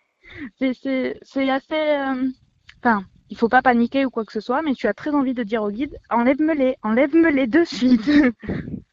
[0.59, 1.63] C'est assez.
[1.71, 2.29] euh,
[2.83, 5.33] Enfin, il faut pas paniquer ou quoi que ce soit, mais tu as très envie
[5.35, 8.09] de dire au guide enlève-me-les, enlève-me-les de suite.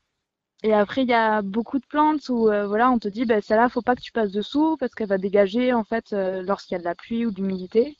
[0.62, 3.40] Et après, il y a beaucoup de plantes où euh, voilà, on te dit, ben,
[3.40, 6.74] celle-là, faut pas que tu passes dessous parce qu'elle va dégager, en fait, euh, lorsqu'il
[6.74, 7.96] y a de la pluie ou de l'humidité,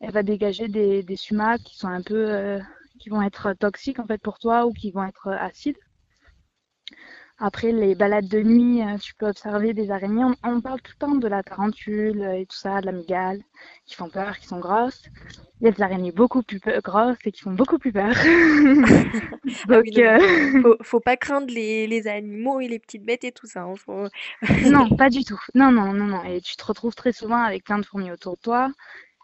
[0.00, 2.58] elle va dégager des, des sumacs qui sont un peu,
[2.98, 5.78] qui vont être toxiques, en fait, pour toi ou qui vont être euh, acides.
[7.40, 10.24] Après, les balades de nuit, euh, tu peux observer des araignées.
[10.24, 12.92] On, on parle tout le temps de la tarentule euh, et tout ça, de la
[12.92, 13.40] mygale,
[13.86, 15.02] qui font peur, qui sont grosses.
[15.60, 18.12] Il y a des araignées beaucoup plus grosses et qui font beaucoup plus peur.
[19.70, 20.18] Ah oui, Donc, euh,
[20.62, 23.62] faut, faut pas craindre les, les animaux et les petites bêtes et tout ça.
[23.62, 24.08] hein, faut-
[24.60, 25.40] Non, pas du tout.
[25.54, 26.24] Non, non, non, non.
[26.24, 28.70] Et tu te retrouves très souvent avec plein de fourmis autour de toi.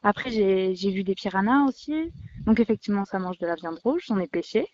[0.05, 2.13] Après, j'ai vu des piranhas aussi.
[2.47, 4.05] Donc, effectivement, ça mange de la viande rouge.
[4.07, 4.69] J'en ai pêché.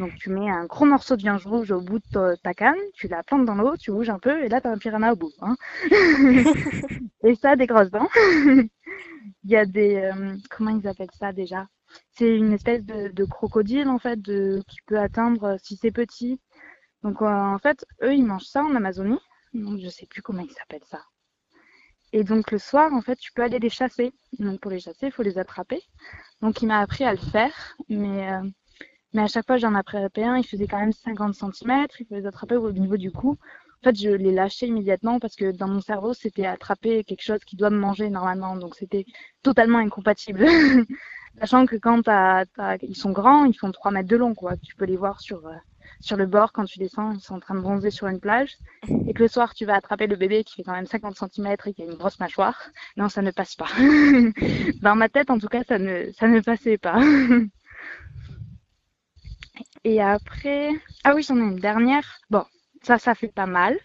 [0.00, 3.06] Donc, tu mets un gros morceau de viande rouge au bout de ta, canne, tu
[3.06, 5.32] la plantes dans l'eau, tu bouges un peu, et là, t'as un piranha au bout.
[5.42, 5.56] Hein.
[7.22, 8.08] et ça a des grosses dents.
[9.44, 9.96] Il y a des...
[9.96, 11.66] euh, comment ils appellent ça déjà?
[12.12, 15.92] C'est une espèce de, de crocodile, en fait, de, qui peut atteindre, euh, si c'est
[15.92, 16.40] petit.
[17.02, 19.20] Donc, euh, en fait, eux, ils mangent ça en Amazonie.
[19.52, 21.02] Donc, je sais plus comment ils s'appellent ça.
[22.16, 24.12] Et donc, le soir, en fait, tu peux aller les chasser.
[24.38, 25.82] Donc, pour les chasser, il faut les attraper.
[26.42, 27.74] Donc, il m'a appris à le faire.
[27.88, 28.40] Mais, euh,
[29.12, 30.36] mais à chaque fois, j'en attrapais un.
[30.36, 31.88] Il faisait quand même 50 cm.
[31.98, 33.30] Il faut les attraper au niveau du cou.
[33.32, 37.40] En fait, je les lâchais immédiatement parce que dans mon cerveau, c'était attraper quelque chose
[37.44, 38.54] qui doit me manger normalement.
[38.54, 39.06] Donc, c'était
[39.42, 40.46] totalement incompatible.
[41.40, 42.02] Sachant que quand
[42.80, 44.56] ils sont grands, ils font 3 mètres de long, quoi.
[44.58, 45.56] Tu peux les voir sur, euh,
[46.00, 47.12] sur le bord quand tu descends.
[47.12, 48.56] Ils sont en train de bronzer sur une plage.
[49.06, 51.56] Et que le soir, tu vas attraper le bébé qui fait quand même 50 cm
[51.66, 52.60] et qui a une grosse mâchoire.
[52.96, 53.68] Non, ça ne passe pas.
[54.82, 57.00] Dans ma tête, en tout cas, ça ne, ça ne passait pas.
[59.84, 60.70] Et après,
[61.04, 62.20] ah oui, j'en ai une dernière.
[62.30, 62.44] Bon,
[62.82, 63.78] ça, ça fait pas mal,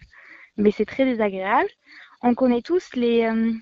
[0.56, 1.68] mais c'est très désagréable.
[2.22, 3.52] On connaît tous les, euh,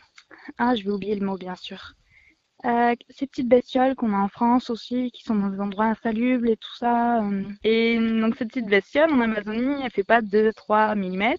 [0.56, 1.94] ah, je vais oublier le mot, bien sûr.
[2.64, 6.46] Euh, ces petites bestioles qu'on a en France aussi, qui sont dans des endroits insalubres
[6.46, 7.22] et tout ça.
[7.24, 7.44] euh.
[7.62, 11.34] Et donc cette petite bestiole en Amazonie, elle fait pas 2-3 mm,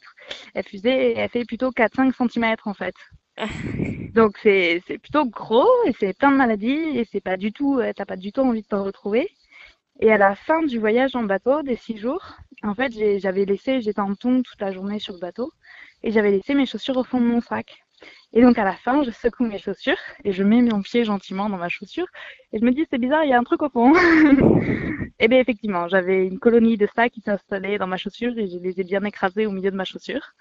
[0.56, 2.96] elle faisait, elle fait plutôt 4-5 cm en fait.
[4.16, 7.80] Donc c'est c'est plutôt gros et c'est plein de maladies et c'est pas du tout,
[7.80, 9.30] euh, t'as pas du tout envie de t'en retrouver.
[10.00, 12.24] Et à la fin du voyage en bateau, des six jours,
[12.64, 15.52] en fait j'avais laissé, j'étais en tongue toute la journée sur le bateau
[16.04, 17.84] et j'avais laissé mes chaussures au fond de mon sac.
[18.34, 21.50] Et donc à la fin, je secoue mes chaussures et je mets mon pied gentiment
[21.50, 22.06] dans ma chaussure
[22.54, 23.92] et je me dis c'est bizarre, il y a un truc au fond.
[25.20, 28.58] et bien effectivement, j'avais une colonie de ça qui s'installait dans ma chaussure et je
[28.60, 30.34] les ai bien écrasés au milieu de ma chaussure.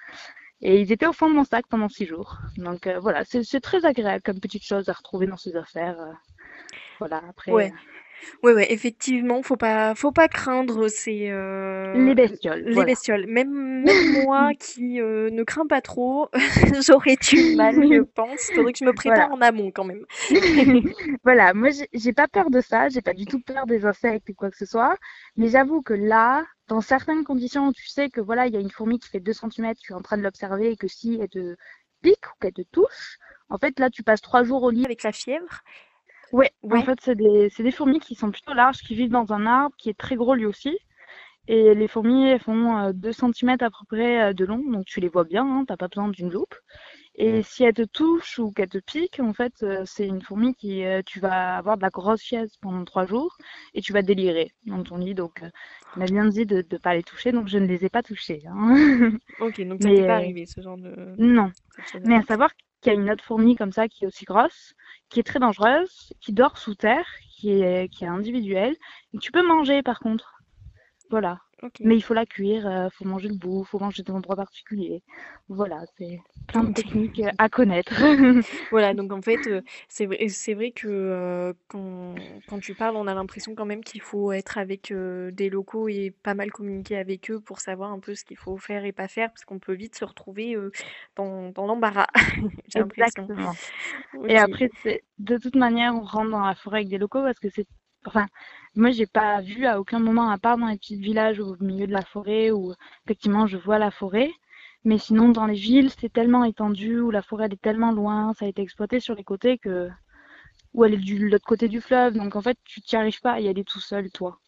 [0.61, 2.37] Et ils étaient au fond de mon sac pendant six jours.
[2.59, 5.99] Donc euh, voilà, c'est très agréable comme petite chose à retrouver dans ses affaires.
[6.01, 6.13] euh.
[6.99, 7.73] Voilà, après Ouais.
[8.43, 12.65] Ouais, ouais, effectivement, faut pas, faut pas craindre ces, euh, les bestioles.
[12.65, 12.85] les voilà.
[12.85, 13.27] bestioles.
[13.27, 16.29] Même, même moi qui euh, ne crains pas trop,
[16.87, 18.51] j'aurais du mal, je pense.
[18.55, 19.31] Faudrait que je me prépare Voilà.
[19.31, 20.05] en amont quand même.
[21.25, 24.35] Voilà, moi j'ai pas peur de ça, j'ai pas du tout peur des insectes ou
[24.35, 24.97] quoi que ce soit,
[25.37, 28.61] mais j'avoue que là, dans certaines conditions où tu sais que voilà, il y a
[28.61, 31.19] une fourmi qui fait 2 cm, tu es en train de l'observer et que si
[31.21, 31.57] elle te
[32.03, 34.85] pique ou qu'elle te touche, en fait là tu passes trois jours au lit.
[34.85, 35.63] Avec la fièvre.
[36.33, 36.79] Ouais, Ouais.
[36.79, 39.75] en fait c'est des, des fourmis qui sont plutôt larges, qui vivent dans un arbre
[39.79, 40.79] qui est très gros lui aussi.
[41.49, 44.85] Et les fourmis, elles font euh, 2 cm à peu près euh, de long, donc
[44.87, 46.55] tu les vois bien, hein, t'as pas besoin d'une loupe.
[47.17, 50.55] Et si elle te touche ou qu'elle te pique, en fait, euh, c'est une fourmi
[50.55, 53.37] qui, euh, tu vas avoir de la grosse fièvre pendant trois jours
[53.75, 55.15] et tu vas délirer dans ton lit.
[55.15, 55.51] Donc, euh,
[55.97, 58.03] il m'a bien dit de ne pas les toucher, donc je ne les ai pas
[58.03, 58.43] touchés.
[58.49, 59.13] hein.
[59.39, 61.19] Ok, donc ça t'est pas euh, arrivé, ce genre de...
[61.19, 61.53] non.
[62.05, 64.75] Mais à savoir qu'il y a une autre fourmi comme ça qui est aussi grosse,
[65.09, 68.77] qui est très dangereuse, qui dort sous terre, qui est, qui est individuelle,
[69.15, 70.43] et tu peux manger par contre.
[71.11, 71.41] Voilà.
[71.81, 74.19] Mais il faut la cuire, il faut manger le bout, il faut manger dans un
[74.19, 75.03] endroit particulier.
[75.49, 77.93] Voilà, c'est plein de techniques à connaître.
[78.71, 79.41] Voilà, donc en fait,
[79.89, 82.15] c'est vrai, vrai que quand,
[82.49, 86.15] quand tu parles, on a l'impression quand même qu'il faut être avec des locaux et
[86.23, 89.09] pas mal communiquer avec eux pour savoir un peu ce qu'il faut faire et pas
[89.09, 90.57] faire, parce qu'on peut vite se retrouver
[91.17, 92.07] dans, dans l'embarras,
[92.69, 93.25] j'ai l'impression.
[93.25, 93.53] Exactement.
[94.29, 94.71] Et après,
[95.19, 97.67] de toute manière, on rentre dans la forêt avec des locaux parce que c'est
[98.07, 98.27] Enfin,
[98.75, 101.87] moi, j'ai pas vu à aucun moment, à part dans les petits villages au milieu
[101.87, 102.73] de la forêt où
[103.05, 104.33] effectivement je vois la forêt.
[104.85, 108.33] Mais sinon, dans les villes, c'est tellement étendu, où la forêt elle est tellement loin,
[108.35, 109.91] ça a été exploité sur les côtés que.
[110.75, 112.15] où elle est de l'autre côté du fleuve.
[112.15, 114.39] Donc en fait, tu t'y arrives pas à y aller tout seul, toi.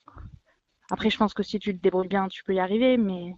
[0.90, 3.34] Après, je pense que si tu te débrouilles bien, tu peux y arriver, mais,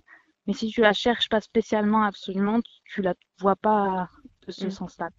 [0.46, 4.08] mais si tu la cherches pas spécialement, absolument, tu la vois pas
[4.46, 4.70] de ce mm.
[4.70, 5.10] sens-là.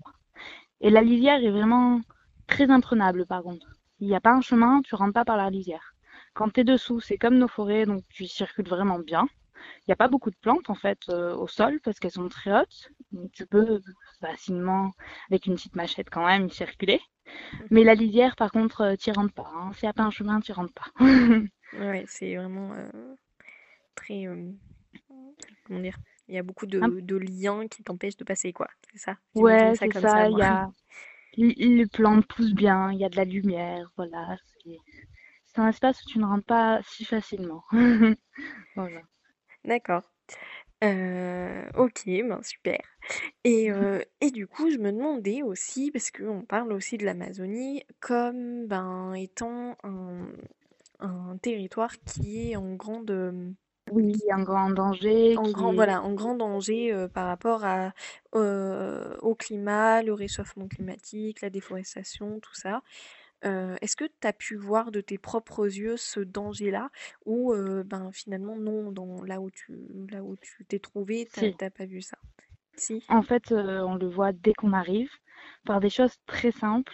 [0.82, 2.02] Et la lisière est vraiment
[2.48, 3.68] très imprenable, par contre.
[4.04, 5.96] Il n'y a pas un chemin, tu rentres pas par la lisière.
[6.34, 9.30] Quand tu es dessous, c'est comme nos forêts, donc tu circules vraiment bien.
[9.56, 12.28] Il n'y a pas beaucoup de plantes en fait euh, au sol parce qu'elles sont
[12.28, 12.92] très hautes.
[13.14, 13.80] Donc, tu peux
[14.20, 14.92] facilement,
[15.30, 17.00] avec une petite machette quand même, y circuler.
[17.70, 19.50] Mais la lisière, par contre, euh, tu rentres pas.
[19.56, 19.72] Hein.
[19.72, 20.92] S'il n'y a pas un chemin, tu rentres pas.
[21.80, 23.16] ouais, c'est vraiment euh,
[23.96, 24.26] très.
[25.64, 25.96] comment dire
[26.28, 28.68] Il y a beaucoup de, liens qui t'empêchent de passer, quoi.
[28.92, 30.28] C'est ça Ouais, c'est ça.
[30.30, 30.70] Il y a
[31.38, 34.38] les plantes poussent bien, il y a de la lumière, voilà.
[35.46, 37.64] C'est un espace où tu ne rentres pas si facilement.
[38.76, 39.02] voilà.
[39.66, 40.04] D'accord.
[40.84, 42.80] Euh, ok, ben super.
[43.44, 47.84] Et, euh, et, du coup, je me demandais aussi, parce qu'on parle aussi de l'Amazonie
[48.00, 50.28] comme ben, étant un,
[51.00, 53.56] un, territoire qui est en grande
[53.94, 55.38] oui, en grand danger.
[55.38, 57.94] En grand, voilà, en grand danger euh, par rapport à,
[58.36, 62.82] euh, au climat, le réchauffement climatique, la déforestation, tout ça.
[63.46, 66.90] Euh, est-ce que tu as pu voir de tes propres yeux ce danger-là
[67.26, 67.54] ou
[67.86, 69.78] ben, finalement non, dans, là où tu
[70.10, 72.18] là où tu t'es trouvé, tu n'as pas vu ça?
[72.78, 73.04] Si.
[73.10, 75.12] En fait, on le voit dès qu'on arrive
[75.66, 76.94] par des choses très simples.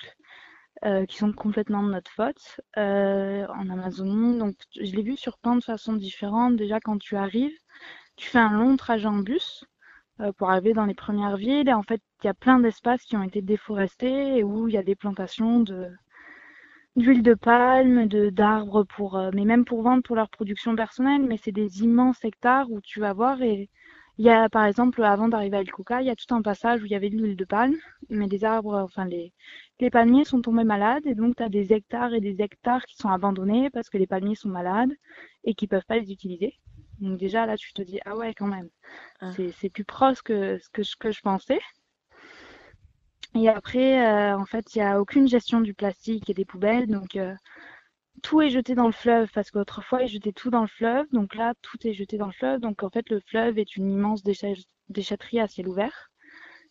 [0.86, 4.38] Euh, qui sont complètement de notre faute euh, en Amazonie.
[4.39, 6.56] Donc, je l'ai vu sur plein de façons différentes.
[6.56, 7.58] Déjà, quand tu arrives,
[8.15, 9.65] tu fais un long trajet en bus
[10.22, 11.74] euh, pour arriver dans les premières villes.
[11.74, 14.78] En fait, il y a plein d'espaces qui ont été déforestés et où il y
[14.78, 15.65] a des plantations
[16.96, 21.24] d'huile de palme, d'arbres pour, mais même pour vendre pour leur production personnelle.
[21.24, 23.70] Mais c'est des immenses hectares où tu vas voir et
[24.19, 26.41] il y a, par exemple, avant d'arriver à El Coca, il y a tout un
[26.41, 27.77] passage où il y avait de l'huile de palme,
[28.10, 29.32] mais des arbres, enfin, les,
[29.79, 32.97] les palmiers sont tombés malades, et donc tu as des hectares et des hectares qui
[32.97, 34.91] sont abandonnés parce que les palmiers sont malades
[35.45, 36.53] et qui peuvent pas les utiliser.
[36.99, 38.67] Donc déjà, là, tu te dis, ah ouais, quand même,
[39.21, 39.32] ah.
[39.58, 41.62] c'est plus proche que ce que, que je pensais.
[43.36, 46.88] Et après, euh, en fait, il n'y a aucune gestion du plastique et des poubelles,
[46.88, 47.34] donc euh,
[48.22, 51.06] tout est jeté dans le fleuve parce qu'autrefois ils jetaient tout dans le fleuve.
[51.12, 52.60] Donc là, tout est jeté dans le fleuve.
[52.60, 56.10] Donc en fait, le fleuve est une immense déchetterie à ciel ouvert.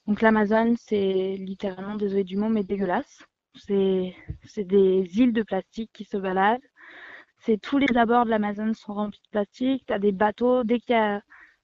[0.06, 3.22] Donc l'Amazone, c'est littéralement, désolé du mot, mais dégueulasse.
[3.54, 4.14] C'est
[4.56, 6.62] des îles de plastique qui se baladent.
[7.40, 9.84] C'est tous les abords de l'Amazone sont remplis de plastique.
[9.86, 11.22] Tu as des bateaux, dès qu'il y a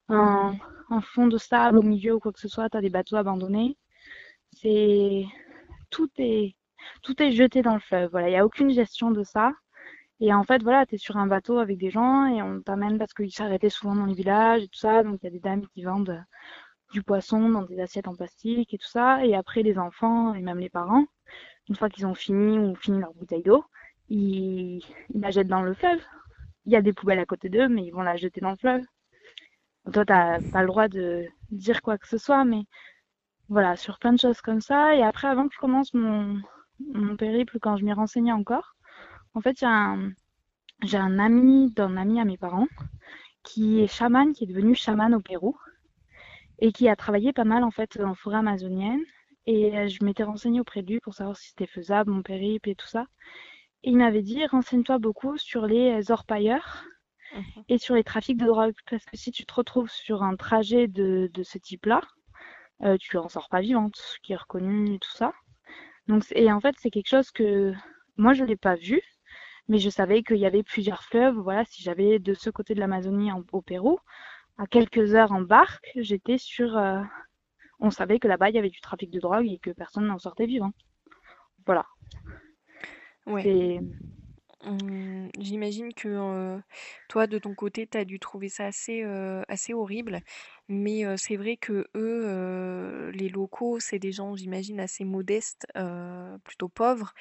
[0.08, 0.54] un,
[1.00, 3.76] fond de sable au milieu ou quoi que ce soit, tu as des bateaux abandonnés.
[4.52, 5.24] C'est
[5.90, 6.54] tout est
[7.02, 8.10] tout est jeté dans le fleuve.
[8.10, 9.52] Voilà, il n'y a aucune gestion de ça.
[10.20, 12.98] Et en fait, voilà, tu es sur un bateau avec des gens et on t'amène
[12.98, 15.02] parce qu'ils s'arrêtaient souvent dans les villages et tout ça.
[15.02, 16.20] Donc, il y a des dames qui vendent euh,
[16.92, 19.24] du poisson dans des assiettes en plastique et tout ça.
[19.26, 21.04] Et après, les enfants et même les parents,
[21.68, 23.64] une fois qu'ils ont fini ou fini leur bouteille d'eau,
[24.08, 26.00] ils, la jettent dans le fleuve.
[26.66, 28.56] Il y a des poubelles à côté d'eux, mais ils vont la jeter dans le
[28.56, 28.82] fleuve.
[29.92, 32.64] toi, tu n'as pas le droit de dire quoi que ce soit, mais
[33.48, 34.94] voilà, sur plein de choses comme ça.
[34.96, 36.40] Et après, avant que je commence mon,
[36.94, 38.74] mon périple, quand je m'y renseignais encore,
[39.34, 42.68] en fait, j'ai un, ami d'un ami à mes parents
[43.42, 45.56] qui est chaman, qui est devenu chaman au Pérou
[46.60, 49.02] et qui a travaillé pas mal en fait en forêt amazonienne.
[49.46, 52.70] Et euh, je m'étais renseignée auprès de lui pour savoir si c'était faisable, mon périple
[52.70, 53.06] et tout ça.
[53.82, 56.84] Et il m'avait dit renseigne-toi beaucoup sur les orpailleurs
[57.34, 57.64] mhm.
[57.68, 58.74] et sur les trafics de drogue.
[58.88, 62.00] Parce que si tu te retrouves sur un trajet de, ce type-là,
[62.82, 65.32] euh, tu en sors pas vivante, ce qui est reconnu et tout ça.
[66.06, 67.74] Donc, et en fait, c'est quelque chose que
[68.16, 69.02] moi, je l'ai pas vu
[69.68, 71.36] mais je savais qu'il y avait plusieurs fleuves.
[71.36, 73.98] Voilà, si j'avais de ce côté de l'Amazonie au Pérou,
[74.58, 76.76] à quelques heures en barque, j'étais sur.
[76.76, 77.00] Euh,
[77.80, 80.18] on savait que là-bas il y avait du trafic de drogue et que personne n'en
[80.18, 80.72] sortait vivant.
[81.66, 81.86] Voilà.
[83.26, 83.80] Ouais.
[84.66, 86.58] Hum, j'imagine que euh,
[87.08, 90.20] toi, de ton côté, tu as dû trouver ça assez, euh, assez horrible.
[90.68, 95.66] Mais c'est vrai que eux, les locaux, c'est des gens, j'imagine, assez modestes,
[96.44, 97.12] plutôt pauvres.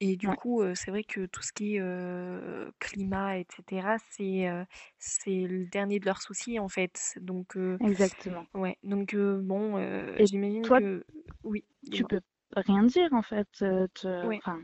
[0.00, 3.46] Et du Ouais, coup, heu, c'est vrai que tout ce qui est, heu, climat et
[3.54, 4.66] cetera, c'est, heu,
[4.98, 7.14] c'est le dernier de leurs soucis, en fait.
[7.20, 8.46] Donc heu, exactement.
[8.54, 11.04] ouais, donc heu, bon, heu, Et j'imagine toi, que
[11.44, 12.06] oui, tu dis-moi?
[12.06, 12.20] peux
[12.56, 13.48] rien dire en fait.
[13.52, 13.88] te-
[14.22, 14.42] Ouais.
[14.44, 14.60] Enfin,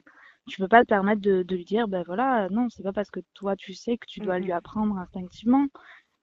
[0.48, 3.10] tu peux pas te permettre de, de lui dire, ben voilà, non, c'est pas parce
[3.10, 4.52] que toi tu sais que tu Mmh dois lui mh.
[4.52, 5.66] apprendre instinctivement,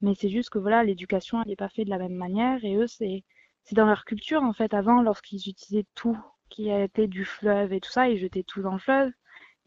[0.02, 2.76] mais c'est juste que voilà, l'éducation elle est pas faite de la même manière et
[2.78, 3.24] eux c'est
[3.64, 4.74] c'est dans leur culture en fait.
[4.74, 6.18] Avant, lorsqu'ils utilisaient tout
[6.50, 9.12] qui était du fleuve et tout ça, ils jetaient tout dans le fleuve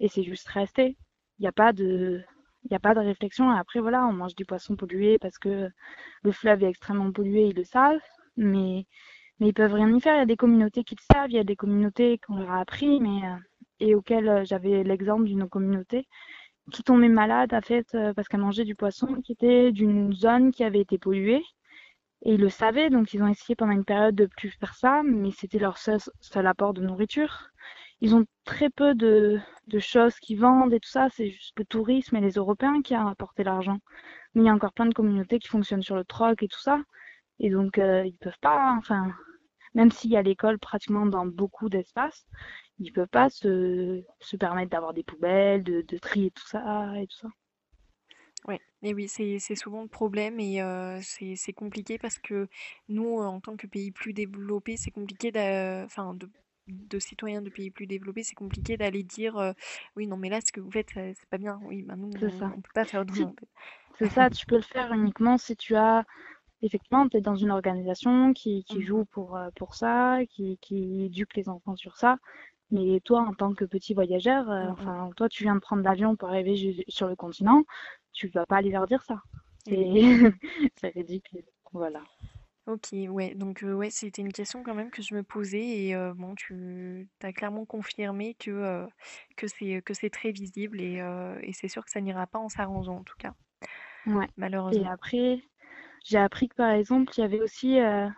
[0.01, 0.97] et c'est juste resté.
[1.39, 2.23] Il n'y a pas de
[2.65, 3.51] il a pas de réflexion.
[3.51, 5.69] Après voilà, on mange du poisson pollué parce que
[6.23, 8.01] le fleuve est extrêmement pollué, ils le savent,
[8.37, 8.87] mais
[9.41, 10.17] mais ils peuvent rien y faire.
[10.17, 12.51] Il y a des communautés qui le savent, il y a des communautés qu'on leur
[12.53, 13.37] a appris, mais euh,
[13.81, 16.07] et auxquelles euh, j'avais l'exemple d'une communauté
[16.73, 20.53] qui tombait malade en fait euh, parce qu'elle mangeait du poisson qui était d'une zone
[20.53, 21.43] qui avait été polluée
[22.23, 25.03] et ils le savaient donc ils ont essayé pendant une période de plus faire ça
[25.05, 26.01] mais c'était leur seul,
[26.47, 27.49] apport de nourriture.
[28.01, 31.65] Ils ont très peu de, de choses qui vendent et tout ça, c'est juste le
[31.67, 33.79] tourisme et les Européens qui ont apporté l'argent.
[34.35, 36.61] Mais il y a encore plein de communautés qui fonctionnent sur le troc et tout
[36.61, 36.81] ça.
[37.41, 39.13] Et donc, euh, ils peuvent pas, enfin,
[39.75, 42.27] même s'il y a l'école pratiquement dans beaucoup d'espaces,
[42.79, 47.07] ils peuvent pas se, se permettre d'avoir des poubelles, de, de trier tout ça et
[47.09, 47.29] tout ça.
[48.47, 52.49] Ouais et oui, c'est c'est souvent le problème et heu, c'est c'est compliqué parce que
[52.89, 56.31] nous, heu, en tant que pays plus développé, c'est compliqué d'a enfin de
[56.69, 59.55] de citoyens de pays plus développés, c'est compliqué d'aller dire, heu:
[59.97, 61.59] «Oui, non, mais là, ce que vous faites, heu, c'est pas bien».
[61.65, 62.55] Oui, bah, nous, C'est on ça.
[62.57, 63.49] on peut pas faire Si, autrement, en fait.
[63.95, 66.05] c'est ça, tu peux le faire uniquement si tu as,
[66.63, 71.05] effectivement, tu es dans une organisation qui, qui Mmh joue pour, pour ça, qui, qui
[71.07, 72.19] éduque les enfants sur ça.
[72.73, 74.91] Mais toi, en tant que petit voyageur, Mmh mh.
[74.91, 77.65] enfin, toi, tu viens de prendre l'avion pour arriver ju- sur le continent,
[78.21, 79.23] tu vas pas aller leur dire ça.
[79.67, 80.03] Et.
[80.77, 81.45] C'est ridicule.
[81.73, 82.03] Voilà.
[82.67, 85.95] OK, ouais, donc heu, ouais, c'était une question quand même que je me posais et
[85.95, 88.87] heu, bon, tu as clairement confirmé que, heu,
[89.37, 92.99] que c'est très visible et heu et c'est sûr que ça n'ira pas en s'arrangeant,
[92.99, 93.33] en tout cas,
[94.07, 94.29] Ouais.
[94.71, 94.87] Et malheureusement.
[94.87, 95.43] après,
[96.05, 98.09] j'ai appris que par exemple, il y avait aussi, euh,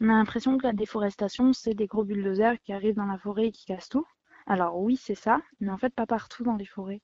[0.00, 3.48] on a l'impression que la déforestation, c'est des gros bulldozers qui arrivent dans la forêt
[3.48, 4.06] et qui cassent tout.
[4.46, 7.02] Alors oui, c'est ça, mais en fait pas partout dans les forêts.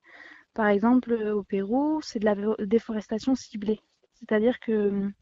[0.54, 2.34] Par exemple, euh, au Pérou, c'est de la
[2.66, 3.80] déforestation ciblée.
[4.14, 5.12] C'est-à-dire que hum,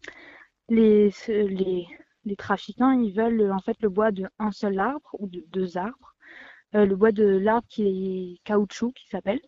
[0.69, 1.87] les, les,
[2.25, 6.15] les trafiquants, ils veulent en fait le bois d'un seul arbre ou de deux arbres.
[6.75, 7.83] Euh, le bois de l'arbre qui
[8.37, 9.41] est caoutchouc, qui s'appelle,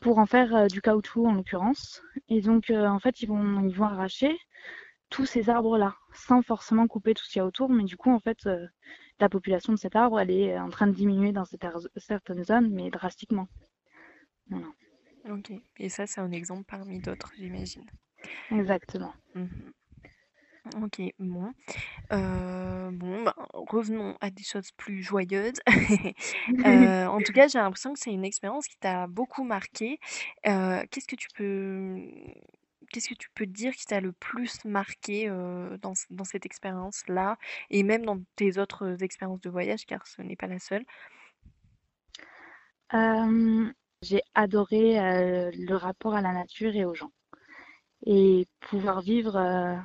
[0.00, 2.02] pour en faire euh, du caoutchouc en l'occurrence.
[2.28, 4.36] Et donc, en fait, ils vont, ils vont arracher
[5.10, 7.70] tous ces arbres-là, sans forcément couper tout ce qu'il y a autour.
[7.70, 8.48] Mais du coup, en fait,
[9.18, 11.44] la population de cet arbre, elle est en train de diminuer dans
[11.96, 13.48] certaines zones, mais drastiquement.
[14.48, 14.66] Voilà.
[15.24, 17.86] OK et ça, c'est un exemple parmi d'autres, j'imagine.
[18.50, 19.14] Exactement.
[19.34, 19.72] Mmh
[20.82, 21.52] OK, bon,
[22.12, 25.60] heu, bon, ben, revenons à des choses plus joyeuses.
[26.66, 26.70] Heu,
[27.10, 29.98] en tout cas, j'ai l'impression que c'est une expérience qui t'a beaucoup marqué.
[30.46, 31.98] Heu, qu'est-ce que tu peux
[32.92, 37.38] qu'est-ce que tu peux dire qui t'a le plus marqué, heu, dans dans cette expérience-là
[37.70, 40.84] et même dans tes autres expériences de voyage, car ce n'est pas la seule?
[44.02, 47.12] J'ai adoré euh, le rapport à la nature et aux gens.
[48.06, 49.76] Et pouvoir vivre euh,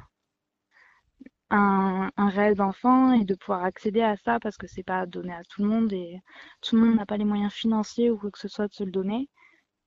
[1.49, 5.33] un, un rêve d'enfant et de pouvoir accéder à ça parce que c'est pas donné
[5.33, 6.21] à tout le monde et
[6.61, 8.83] tout le monde n'a pas les moyens financiers ou quoi que ce soit de se
[8.83, 9.29] le donner.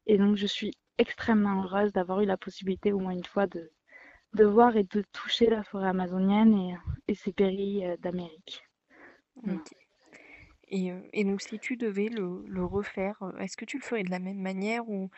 [0.07, 3.71] Et donc je suis extrêmement heureuse d'avoir eu la possibilité au moins une fois de,
[4.45, 8.63] voir et de toucher la forêt amazonienne et, ses prairies euh, d'Amérique.
[10.71, 14.39] Et donc si tu devais le refaire, est-ce que tu le ferais de la même
[14.41, 15.11] manière ou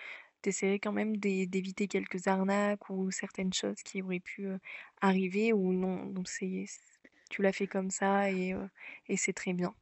[0.43, 4.49] tu quand même d'é d'éviter quelques arnaques ou certaines choses qui auraient pu,
[5.01, 6.65] arriver ou non, donc c'est
[7.31, 8.55] tu l'as fait comme ça et
[9.17, 9.75] c'est très bien?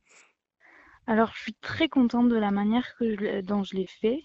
[1.07, 2.87] Alors je suis très contente de la manière
[3.43, 4.23] dont je l'ai fait.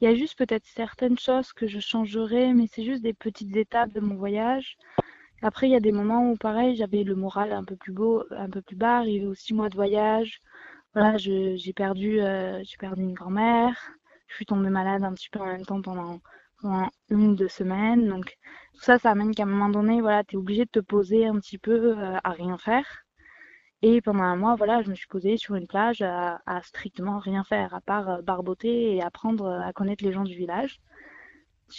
[0.00, 3.56] Il y a juste peut-être certaines choses que je changerais, mais c'est juste des petites
[3.56, 4.76] étapes de mon voyage.
[5.42, 8.24] Après, il y a des moments où, pareil, j'avais le moral un peu plus beau,
[8.30, 10.40] un peu plus bas, arrivé aux six mois de voyage.
[10.94, 13.76] Voilà, j'ai perdu, euh, perdu une grand-mère.
[14.28, 16.20] Je suis tombée malade un petit peu en même temps pendant,
[16.60, 18.08] pendant une, deux semaines.
[18.08, 18.36] Donc,
[18.74, 21.38] tout ça, ça amène qu'à un moment donné, voilà, t'es obligé de te poser un
[21.38, 23.04] petit peu euh, à rien faire.
[23.82, 27.44] Et pendant un mois, voilà, je me suis posée sur une plage à, strictement rien
[27.44, 30.80] faire, à part euh, barboter et apprendre à connaître les gens du village.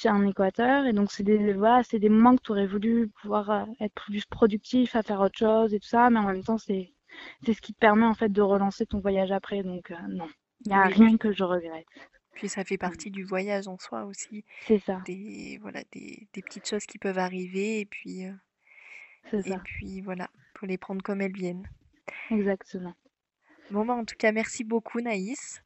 [0.05, 3.67] Un Équateur, et donc c'est des, voilà, c'est des moments que tu aurais voulu pouvoir
[3.81, 6.93] être plus productif, à faire autre chose et tout ça, mais en même temps, c'est,
[7.43, 9.63] c'est ce qui te permet en fait de relancer ton voyage après.
[9.63, 10.29] Donc, euh, non,
[10.65, 11.87] il n'y a Oui, rien que je regrette.
[12.33, 12.91] puis ça fait Mm.
[12.91, 16.99] partie du voyage en soi aussi, C'est ça, des voilà, des des petites choses qui
[16.99, 18.25] peuvent arriver et puis,
[19.29, 21.69] c'est et ça, puis voilà, faut les prendre comme elles viennent.
[22.31, 22.95] exactement.
[23.71, 25.63] Bon, bah, en tout cas, merci beaucoup Naïs.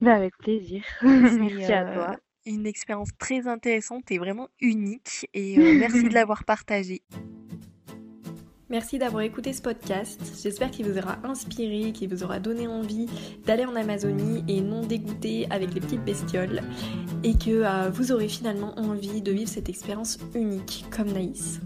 [0.00, 0.82] Bah, avec plaisir.
[1.02, 2.18] Merci à euh, toi.
[2.46, 7.02] une expérience très intéressante et vraiment unique et euh, merci de l'avoir partagée.
[8.72, 10.18] Merci d'avoir écouté ce podcast.
[10.42, 13.06] J'espère qu'il vous aura inspiré, qu'il vous aura donné envie
[13.44, 16.62] d'aller en Amazonie et non dégoûté avec les petites bestioles
[17.22, 21.60] et que euh, vous aurez finalement envie de vivre cette expérience unique comme Naïs.